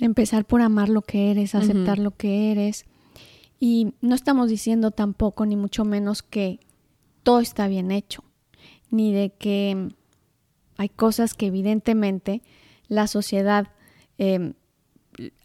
Empezar 0.00 0.44
por 0.44 0.62
amar 0.62 0.88
lo 0.88 1.02
que 1.02 1.30
eres, 1.30 1.54
aceptar 1.54 1.98
lo 1.98 2.12
que 2.12 2.50
eres. 2.50 2.86
Y 3.60 3.94
no 4.00 4.14
estamos 4.14 4.48
diciendo 4.48 4.90
tampoco, 4.90 5.46
ni 5.46 5.56
mucho 5.56 5.84
menos, 5.84 6.22
que 6.22 6.60
todo 7.22 7.40
está 7.40 7.68
bien 7.68 7.90
hecho, 7.90 8.24
ni 8.90 9.12
de 9.12 9.30
que 9.30 9.90
hay 10.76 10.88
cosas 10.88 11.34
que 11.34 11.46
evidentemente 11.46 12.42
la 12.88 13.06
sociedad 13.06 13.68
em, 14.18 14.54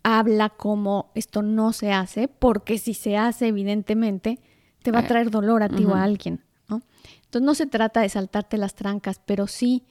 habla 0.03 0.49
como 0.49 1.11
esto 1.13 1.41
no 1.41 1.73
se 1.73 1.91
hace, 1.91 2.27
porque 2.27 2.77
si 2.77 2.93
se 2.93 3.17
hace, 3.17 3.47
evidentemente, 3.47 4.39
te 4.81 4.91
va 4.91 4.99
a 4.99 5.03
eh, 5.03 5.07
traer 5.07 5.29
dolor 5.29 5.63
a 5.63 5.69
ti 5.69 5.85
o 5.85 5.93
a 5.93 6.03
alguien, 6.03 6.43
¿no? 6.69 6.81
Entonces 7.25 7.45
no 7.45 7.53
se 7.55 7.67
trata 7.67 8.01
de 8.01 8.09
saltarte 8.09 8.57
las 8.57 8.73
trancas, 8.73 9.21
pero 9.25 9.47
sí 9.47 9.83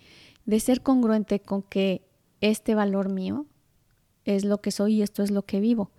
de 0.47 0.61
ser 0.61 0.81
congruente 0.81 1.41
con 1.41 1.63
que 1.63 2.06
este 2.41 2.75
valor 2.75 3.09
mío 3.09 3.47
es 4.25 4.45
lo 4.45 4.61
que 4.61 4.71
soy 4.71 4.97
y 4.97 5.03
esto 5.03 5.23
es 5.23 5.31
lo 5.31 5.43
que 5.43 5.61
vivo. 5.61 5.93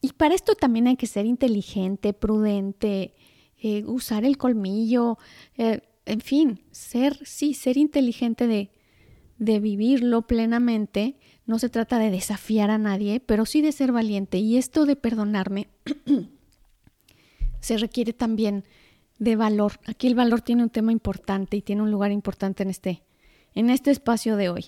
Y 0.00 0.12
para 0.12 0.34
esto 0.34 0.54
también 0.54 0.86
hay 0.86 0.96
que 0.96 1.06
ser 1.06 1.26
inteligente, 1.26 2.12
prudente, 2.12 3.14
eh, 3.58 3.84
usar 3.86 4.24
el 4.24 4.38
colmillo, 4.38 5.18
eh, 5.56 5.80
en 6.06 6.20
fin, 6.20 6.62
ser, 6.70 7.18
sí, 7.26 7.54
ser 7.54 7.76
inteligente 7.76 8.46
de, 8.46 8.70
de 9.38 9.60
vivirlo 9.60 10.22
plenamente. 10.26 11.16
No 11.46 11.58
se 11.58 11.68
trata 11.68 11.98
de 11.98 12.10
desafiar 12.10 12.70
a 12.70 12.78
nadie, 12.78 13.20
pero 13.20 13.44
sí 13.44 13.60
de 13.60 13.72
ser 13.72 13.92
valiente. 13.92 14.38
Y 14.38 14.56
esto 14.56 14.86
de 14.86 14.96
perdonarme 14.96 15.68
se 17.60 17.76
requiere 17.76 18.12
también 18.12 18.64
de 19.18 19.36
valor. 19.36 19.80
Aquí 19.86 20.06
el 20.06 20.14
valor 20.14 20.42
tiene 20.42 20.62
un 20.62 20.70
tema 20.70 20.92
importante 20.92 21.56
y 21.56 21.62
tiene 21.62 21.82
un 21.82 21.90
lugar 21.90 22.12
importante 22.12 22.62
en 22.62 22.70
este, 22.70 23.02
en 23.54 23.70
este 23.70 23.90
espacio 23.90 24.36
de 24.36 24.48
hoy. 24.48 24.66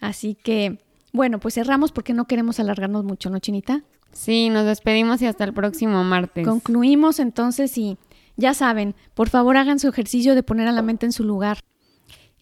Así 0.00 0.34
que, 0.34 0.78
bueno, 1.12 1.38
pues 1.38 1.54
cerramos 1.54 1.92
porque 1.92 2.14
no 2.14 2.26
queremos 2.26 2.60
alargarnos 2.60 3.04
mucho, 3.04 3.30
¿no, 3.30 3.38
Chinita? 3.38 3.82
Sí, 4.12 4.48
nos 4.50 4.64
despedimos 4.64 5.20
y 5.22 5.26
hasta 5.26 5.44
el 5.44 5.52
próximo 5.52 6.02
martes. 6.04 6.46
Concluimos 6.46 7.18
entonces 7.18 7.76
y 7.76 7.98
ya 8.36 8.54
saben, 8.54 8.94
por 9.14 9.28
favor 9.28 9.56
hagan 9.56 9.78
su 9.78 9.88
ejercicio 9.88 10.34
de 10.34 10.42
poner 10.42 10.68
a 10.68 10.72
la 10.72 10.82
mente 10.82 11.06
en 11.06 11.12
su 11.12 11.24
lugar. 11.24 11.60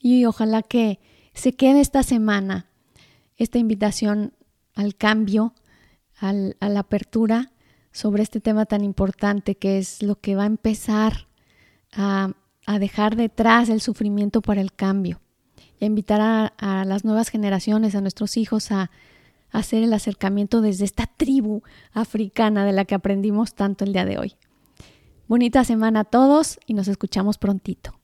Y 0.00 0.24
ojalá 0.24 0.62
que 0.62 1.00
se 1.32 1.52
quede 1.55 1.80
esta 1.80 2.02
semana 2.02 2.66
esta 3.36 3.59
invitación 3.59 4.32
al 4.74 4.94
cambio, 4.94 5.55
a 6.20 6.32
la 6.32 6.80
apertura 6.80 7.50
sobre 7.92 8.22
este 8.22 8.40
tema 8.40 8.66
tan 8.66 8.82
importante 8.82 9.57
que 9.57 9.78
es 9.78 10.02
lo 10.02 10.16
que 10.16 10.36
va 10.36 10.44
a 10.44 10.46
empezar 10.46 11.28
a, 11.92 12.32
dejar 12.78 13.14
detrás 13.14 13.68
el 13.68 13.80
sufrimiento 13.80 14.40
para 14.40 14.61
el 14.61 14.72
cambio 14.72 15.20
a 15.20 15.24
invitar 15.87 16.53
a, 16.57 16.85
las 16.85 17.05
nuevas 17.05 17.28
generaciones, 17.28 17.95
a 17.95 18.01
nuestros 18.01 18.37
hijos 18.37 18.70
a 18.72 18.91
hacer 19.51 19.82
el 19.82 19.93
acercamiento 19.93 20.61
desde 20.61 20.85
esta 20.85 21.07
tribu 21.07 21.62
africana 21.93 22.64
de 22.64 22.72
la 22.72 22.85
que 22.85 22.95
aprendimos 22.95 23.55
tanto 23.55 23.85
el 23.85 23.93
día 23.93 24.05
de 24.05 24.18
hoy. 24.18 24.35
Bonita 25.28 25.64
semana 25.64 26.01
a 26.01 26.05
todos 26.05 26.59
y 26.66 26.74
nos 26.74 26.89
escuchamos 26.89 27.39
prontito. 27.39 27.99